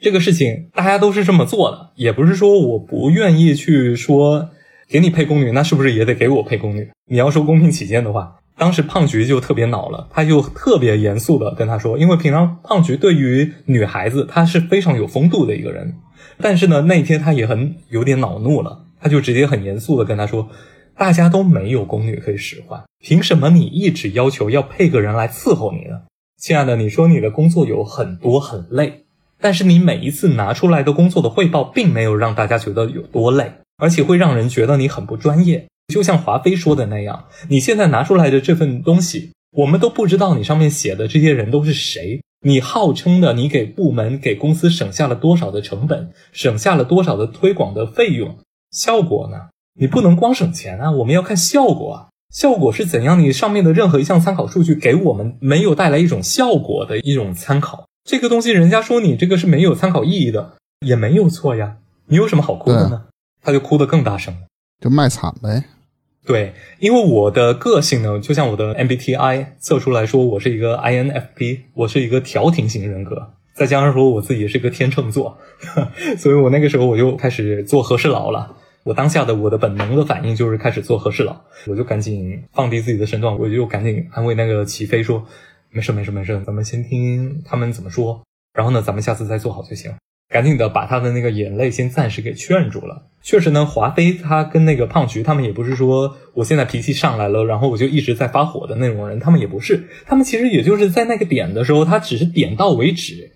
[0.00, 4.50] 这个事情大家都是这么做的，也不是说我不愿意去说
[4.88, 6.90] 给你配宫女，那是不是也得给我配宫女？
[7.06, 8.38] 你要说公平起见的话。
[8.54, 15.94] 当时胖菊就特别恼了，他就特别严肃的跟他说，因为平常胖菊对于女孩子他是非常有风度的一个人，
[16.38, 20.50] 但是呢那天他也很有点恼怒了，他就直接很严肃的跟他说，
[20.96, 26.02] 大家都没有宫女可以使唤，凭什么你一直要求要配个人来伺候你呢？
[26.42, 29.04] 亲爱的，你说你的工作有很多很累，
[29.40, 35.68] 但是你每一次拿出来的工作的汇报并没有让大家觉得有多累，而且会让人觉得你很不专业。
[35.94, 42.20] 就像华妃说的那样，你现在拿出来的这份东西，我们都不知道你上面写的这些人都是谁。
[42.44, 48.36] 你号称的，你给部门、给公司省下了多少的成本，省下了多少的推广的费用，
[48.72, 49.50] 效果呢？
[49.78, 52.08] 你不能光省钱啊，我们要看效果啊。
[52.32, 53.20] 效果是怎样？
[53.20, 61.76] 你上面的任何一项参考数据给我们没有带来一种效果的一种参考，这个东西人家说你这个是没有参考意义的，也没有错呀。
[62.06, 63.02] 你有什么好哭的呢？
[63.42, 64.40] 他就哭得更大声了。
[64.80, 65.64] 就卖惨呗，
[66.24, 75.36] 对，因为我的个性呢，就像我的 MBTI 测出来说，我是一个 INFP，我是一个调停型人格，再加上说我自己是个天秤座，
[76.16, 78.56] 所以我那个时候我就开始做和事佬了。
[78.84, 85.24] 我当下的我的本能的反应就是开始做和事佬，我就赶紧放低自己的身段，我就赶紧安慰那个齐飞说
[85.70, 88.22] ：“没事没事没事，咱们先听他们怎么说，
[88.52, 89.92] 然后呢，咱们下次再做好就行。”
[90.32, 93.02] 赶紧的把他的那个眼泪先暂时给劝住了。
[93.22, 103.30] 确实呢，华妃她跟那个胖菊他们也不是说我现在脾气上来了，然后我就一直在发火的那种人，他们也不是，他们其实也就是在那个点的时候，他只是点到为止。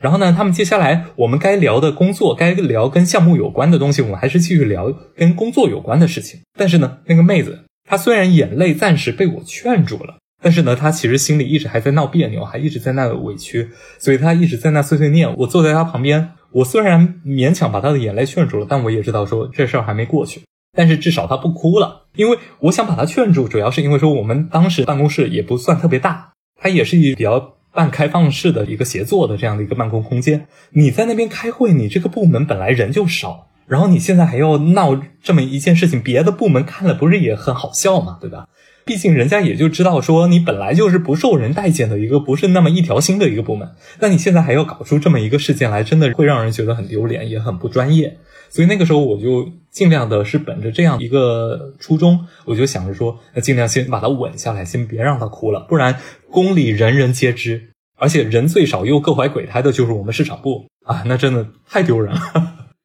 [0.00, 6.40] 然后呢，他们接下来我们该聊的工作，该聊跟项目有关的东西，我们还是继续聊跟工作有关的事情。
[6.58, 10.16] 但是呢，那个妹子她虽然眼泪暂时被我劝住了。
[10.42, 15.36] 但是呢，他其实心里一直还在闹别扭，还一直在那委屈，所以他一直在那碎碎念。
[15.36, 20.40] 我坐在他旁边，我虽然勉强把他的眼泪劝住了，但我也知道说这事儿还没过去。
[20.74, 30.46] 但是至少他不哭了，因为我想把他劝住，主要是因为说我们当时办公室也不算特别大，它也是一比较半开放式的一个协作的这样的一个办公空间。
[30.70, 38.46] 你在那边开会，你这个部门本来人就少，然后你现在还要闹这么一件事情，别的部门看了不是也很好笑嘛，对吧？
[38.84, 43.68] 毕竟人家也就知道说你本来就是不受人待见的一个不是那么一条心的一个部门，
[44.00, 48.16] 那你现在还要搞出这么一个事件来，真的会让人觉得很丢脸，也很不专业。
[48.50, 55.98] 所以那个时候我就尽量的是本着这样一个初衷，我就想着说，那尽量先把它稳下来，先别让他哭了，不然
[56.30, 62.20] 宫里人人皆知，而且人最少又各怀鬼胎的就是我们市场部 啊，那真的太丢人了。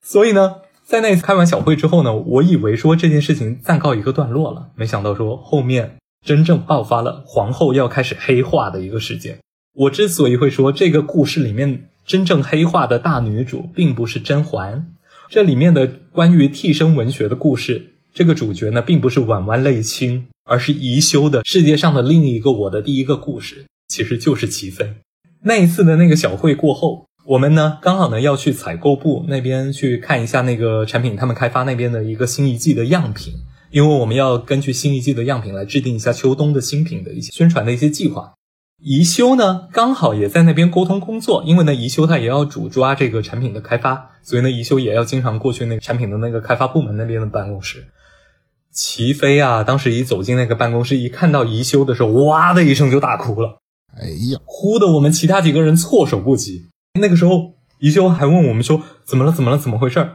[0.01, 0.57] 所以呢。
[0.88, 9.39] 在那次开完小会之后呢，我以为说这件事情暂告一个段落了，没想到说后面真正爆发了皇后要开始黑化的一个事件。
[9.74, 14.93] 我之所以会说这个故事里面真正黑化的大女主并不是甄嬛。
[15.30, 24.93] 这里面的关于替身文学的故事，这个主角呢，并不是婉婉泪卿，而是宜修的世界上的另一个我的第一个故事，其实就是齐飞。
[25.43, 33.34] 那一次的那个小会过后，我们呢刚好呢要去采购部那边去看一下那个产品，他们开发那边的一个新一季的样品，
[33.71, 38.34] 因为我们要根据新一季的样品来制定一下秋冬的新品的一些宣传的一些计划。
[38.82, 47.88] 宜修呢刚好也在那边沟通工作，因为呢宜修他也要主抓这个产品的开发，所以呢宜修也要经常过去那个产品的那个开发部门那边的办公室。
[48.71, 53.57] 齐飞啊，当时一走进那个办公室，一看到宜修的时候，哇的一声就大哭了。
[53.97, 56.67] 哎呀，哭的我们其他几个人措手不及。
[56.99, 59.32] 那个时候，宜修还问我们说：“怎么了？
[59.32, 59.57] 怎么了？
[59.57, 60.05] 怎么回事？”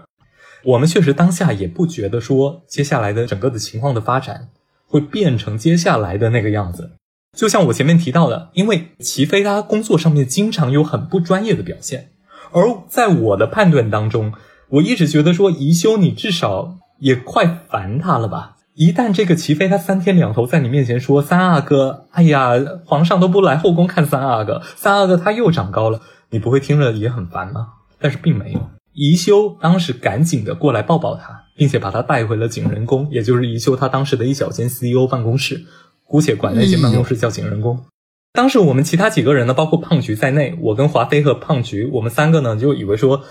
[0.62, 4.50] 我们确实当下也不觉得说接下来的整个的情况的发展
[4.86, 6.92] 会变成接下来的那个样子。
[7.36, 12.10] 就像我前面提到的，因为齐飞他工作上面经常有很不专业的表现，
[12.52, 14.32] 而在我的判断当中，
[14.68, 18.56] 我一直觉得说宜修你至少也快烦他了吧。
[18.74, 22.52] 一旦这个齐飞他三天两头在你面前说三阿哥，哎呀，
[22.84, 26.00] 皇上都不来后宫看三阿哥，三阿哥他又长高了，
[26.30, 27.68] 你不会听着也很烦吗？
[28.00, 35.66] 但是并没有，宜修当时赶紧的过来抱抱他，并且把他带回了景仁宫，也就是宜修他当时的一小间 CEO 办公室，
[36.10, 37.84] 姑且管那些办公室叫景仁宫。
[38.32, 43.22] 当时我们其他几个人呢，包括胖菊在内，我跟华妃和胖菊，我们三个呢就以为说，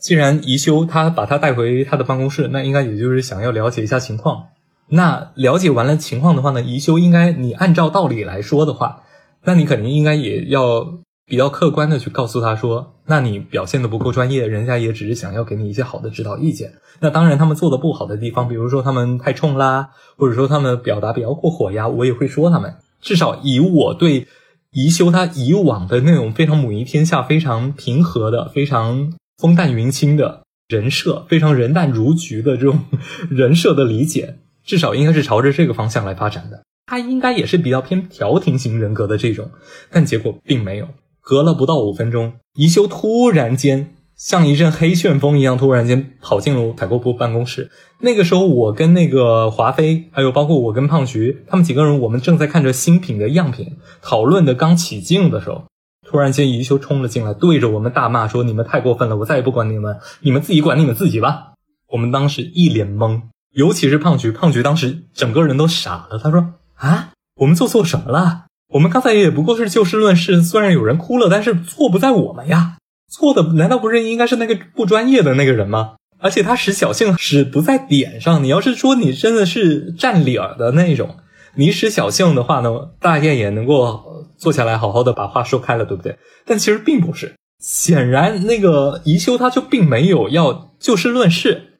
[0.00, 4.46] 既然宜修他把他带回他的办公室，那应该也就是想要了解一下情况。
[4.88, 9.04] 那了解完了情况的话呢，宜修应该你按照道理来说的话，
[9.44, 16.74] 那你肯定应该也要比较客观的去告诉他说，那你表现的不够专业，人家也只是想要给你一些好的指导意见。
[17.00, 22.74] 那当然，他们做的不好的地方，比如说他们太冲啦，或者说他们表达比较过火呀，我也会说他们。
[23.00, 24.26] 至少以我对
[24.72, 32.80] 宜修他以往的那种非常母仪天下、非常平和的、非常风淡云轻的人设，非常人淡如菊的这种
[33.30, 34.36] 人设的理解。
[34.64, 36.62] 至少应该是朝着这个方向来发展的。
[36.86, 39.50] 他应该也是比较偏调停型人格的这种，
[39.90, 40.88] 但结果并没有。
[41.24, 47.70] 隔了不到五分钟，宜修突然间像一阵黑旋风一样，突然间跑进了采购部办公室。
[48.00, 55.64] 那个时候，我跟那个华妃，还有包括我跟胖菊，他们几个人，我们正在看着新品的样品，讨论的刚起劲的时候，
[56.06, 61.54] 突然间宜修冲了进来，对着我们大骂说：“你们太过分了，我再也不管你们，你们自己管你们自己吧。”
[61.88, 63.22] 我们当时一脸懵。
[63.52, 66.18] 尤其是胖菊，胖菊当时整个人都傻了。
[66.22, 68.43] 他说：“啊，我们做错什么了？
[68.74, 72.76] 我们刚才也不过是就事论事，虽然有人哭了，但是错不在我们呀。
[73.08, 75.92] 错的难道不是应该是那个不专业的那个人吗？
[76.18, 78.42] 而且他使小性使不在点上。
[78.42, 81.18] 你要是说你真的是占理儿的那种，
[81.54, 86.18] 你使小性的话呢，大雁也能够坐下来好好的把话说开了，对不对？
[86.44, 87.36] 但其实并不是。
[87.60, 91.70] 显然，那个宜修他就并没有要就事论事。”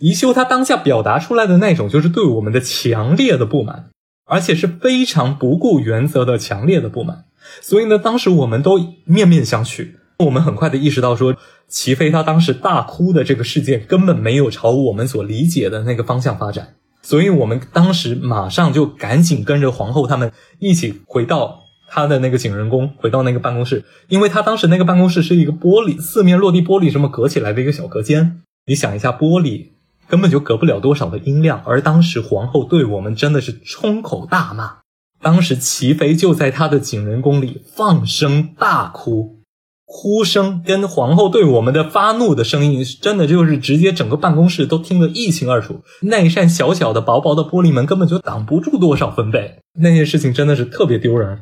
[0.00, 3.90] 宜修他当下表达出来的那种，就是对我们的强烈的不满，
[4.30, 7.24] 而且是非常不顾原则的强烈的不满。
[7.60, 9.88] 所以呢，当时我们都面面相觑。
[10.20, 11.34] 我们很快的意识到，说
[11.66, 16.74] 齐飞他当时大哭的这个事件根本没有朝我们所理解的那个方向发展。
[17.02, 28.42] 所以我们当时马上就赶紧跟着皇后他们一起回到他的那个景仁宫，回到那个办公室，因为他当时那个办公室是一个玻璃四面落地玻璃这么隔起来的一个小隔间。
[28.66, 29.69] 你想一下，玻璃。
[30.10, 34.78] 根本就隔不了多少的音量，而当时皇后对我们真的是冲口大骂。
[35.22, 39.38] 当时齐妃就在她的景仁宫里放声大哭，
[39.86, 45.82] 哭声跟皇后对我们的发怒的声音，真的就是直接整个办公室都听得一清二楚。
[46.02, 51.38] 那一扇小小的、薄薄的玻璃门根本就挡不住多少分贝，那件事情真的是特别丢人。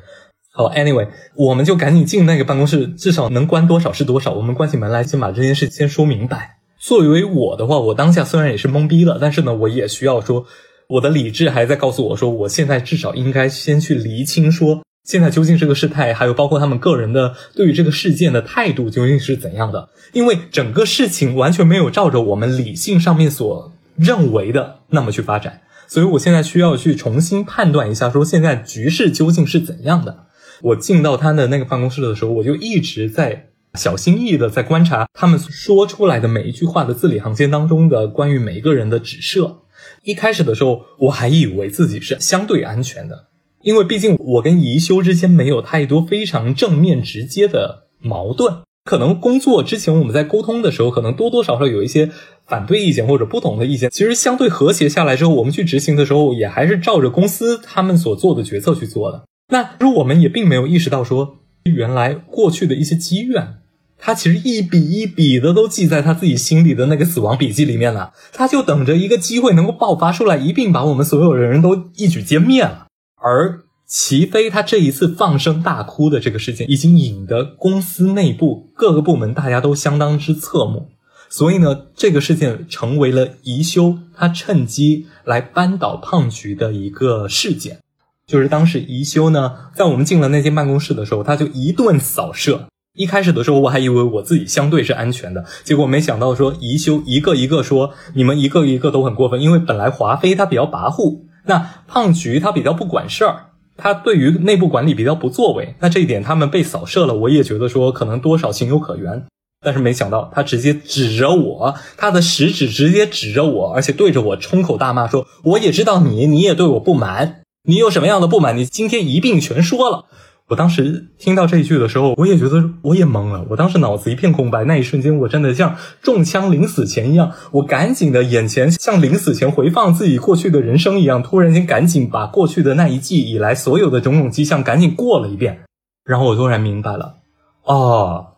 [0.53, 4.33] 好，anyway，我们就赶紧进那个办公室，至少能关多少是多少。
[4.33, 6.58] 我们关起门来，先把这件事先说明白。
[6.79, 10.47] 作为我的话，我当下虽然也是懵逼了，但是呢，我也需要说，
[10.89, 19.89] 我的理智还在告诉我说，我现在至少应该先去厘清，说现在究竟这个事态，还有包括他们个人的对于这个事件的态度究竟是怎样的？
[20.13, 30.27] 因为整个事情完全没有照着我们理性上面所认为的那么去发展，所以我现在需要去重新判断一下，说现在局势究竟是怎样的。
[30.63, 33.47] 我进到他的那个办公室的时候，我就一直在。
[33.75, 39.59] 小心翼翼的在观察他们说出来的每一句话的字里行间当中的关于每一个人的指涉。
[40.03, 43.27] 一开始的时候，我还以为自己是相对安全的，
[43.63, 48.59] 因为毕竟我跟宜修之间没有太多非常正面直接的矛盾。
[48.85, 52.11] 可能工作之前我们在沟通的时候，可能多多少少有一些
[52.47, 53.91] 反对意见或者不同的意见。
[53.91, 59.25] 其实相对和谐下来之后，我们去执行的时候，也还是照着公司他们所做的决策去做的。
[59.53, 61.37] 那如我们也并没有意识到说，
[61.69, 63.55] 原来过去的一些积怨。
[64.01, 72.87] 他其实一笔一笔的都记在他自己心里的那个死亡笔记里面了，他就等着一个机会能够爆发出来，一并把我们所有的人都一举歼灭了。
[73.17, 80.91] 而齐飞他这一次放声大哭的这个事件，已经引得公司内部各个部门大家都相当之侧目，
[81.29, 87.81] 所以呢，这个事件成为了宜修他趁机来扳倒胖菊的一个事件。
[88.29, 92.67] 就是当时宜修呢，在我们进了那间办公室的时候，他就一顿扫射。
[92.95, 103.47] 一开始的时候，我还以为我自己相对是安全的，结果没想到说宜修一个一个说你们一个一个都很过分，因为本来华妃她比较跋扈，那胖菊她比较不管事儿，
[103.79, 109.25] 她对于内部管理比较不作为，那这一点他们被扫射了，我也觉得说可能多少情有可原，
[109.65, 120.07] 但是没想到他直接指着我，他的食指直接指着我，而且对着我冲口大骂说，我也知道你，你也对我不满，你有什么样的不满，你今天一并全说了。
[120.47, 123.45] 我当时听到这一句的时候，我也觉得我也懵了。
[123.51, 135.61] 我当时脑子一片空白，那一瞬间我真的像中枪临死前一样，我赶紧的眼前像临死前回放自己过去的人生一样，突然间赶紧把过去的那一季以来所有的种种迹象赶紧过了一遍，
[136.07, 137.17] 然后我突然明白了，
[137.65, 138.29] 哦，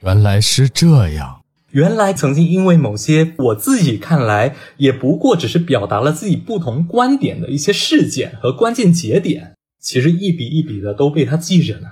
[0.00, 1.37] 原来是这样，
[1.78, 9.52] 原来曾经因为某些我自己看来也不过只是表达了自己不同观点的一些事件和关键节点。
[9.80, 11.86] 其实一笔一笔的都被他记着呢。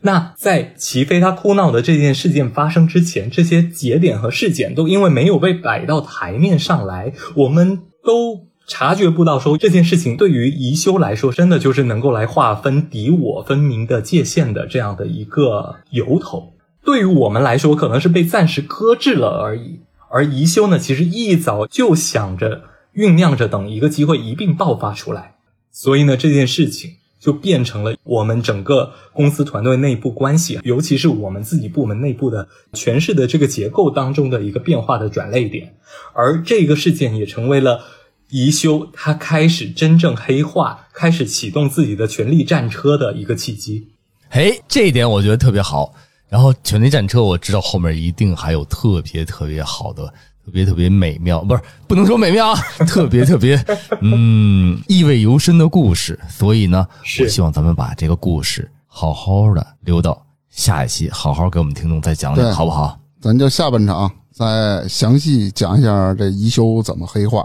[0.00, 9.38] 那在齐飞他哭闹的这件事件发生之前，这些节点和事件都因为没有被摆到台面上来，我们都察觉不到。
[9.38, 16.54] 说这件事情对于宜修来说，真的就是能够来划分敌我分明的界限的这样的一个由头。
[16.84, 19.80] 对于我们来说，可能是被暂时搁置了而已。
[20.08, 22.62] 而宜修呢，其实一早就想着
[22.94, 25.36] 酝酿着，等一个机会一并爆发出来。
[25.70, 26.92] 所以呢，这件事情。
[27.20, 35.74] 就变成了我们整个公司团队内部关系，尤其是我们自己部门内部的诠释的这个结构当中的一个变化的转捩点，
[36.14, 37.82] 而这个事件也成为了
[38.30, 43.88] 宜修他开始真正黑化、开始启动自己的权力战车的一个契机。
[44.30, 45.92] 哎，这一点我觉得特别好。
[46.30, 50.10] 然后权力战车，我知道后面一定还有特别特别好的。
[50.42, 52.56] 特别特别美妙，不是不能说美妙啊，
[52.88, 53.62] 特别特别，
[54.00, 56.18] 嗯，意味尤深的故事。
[56.30, 56.88] 所以呢，
[57.20, 62.98] 我希望咱们把这个故事好好的留到下一期，好好给我们听众再讲讲，好不好？
[63.20, 67.44] 咱就下半场再详细讲一下这宜修怎么黑化，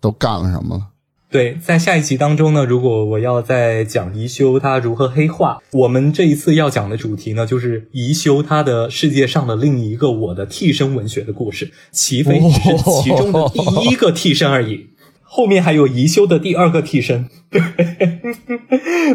[0.00, 0.86] 都干了什么了。
[1.30, 11.70] 对，在下一集当中呢，如果我要再讲宜修他如何黑化，我们这一次要讲的主题呢，就是宜修他的世界上的另一个我的替身文学的故事。
[11.92, 14.88] 齐飞只是其中的第一个替身而已，
[15.22, 17.28] 后面还有宜修的第二个替身。
[17.50, 17.60] 对，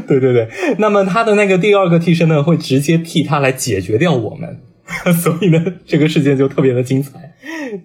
[0.05, 0.47] 对对对。
[0.77, 4.59] 那么他的那个第二个替身呢，会直接替他来解决掉我们，
[5.19, 7.33] 所以呢，这个事件就特别的精彩。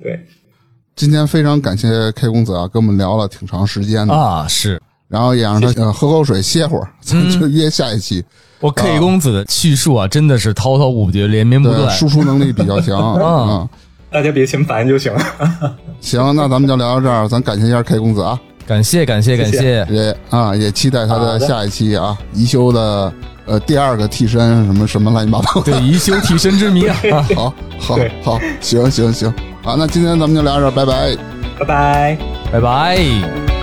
[0.02, 0.20] 对。
[0.98, 4.12] 今天非常感谢 K 公子啊，跟我们聊了挺长时间的。
[4.12, 8.24] 啊，是，然后也让他呃喝口水歇会儿，咱就约下一期。
[8.58, 13.14] 我 K 公子的叙述啊，真的是滔滔不绝，连绵不断，输出能力比较强。
[13.14, 13.68] 啊。
[14.10, 15.14] 大家别嫌烦就行。
[15.14, 15.22] 了。
[16.00, 18.36] 行，那咱们就聊到这儿，咱感谢一下 K 公子啊，
[18.66, 23.12] 感谢感谢感谢，也啊也期待他的下一期啊，宜修的
[23.46, 26.96] 呃第二个替身什么什么乱七八糟，对宜修替身之谜啊，
[27.36, 29.32] 好好好，行行行。
[29.62, 31.16] 好，那今天咱们就聊到这儿，拜拜，
[31.58, 32.18] 拜拜，
[32.52, 33.57] 拜拜。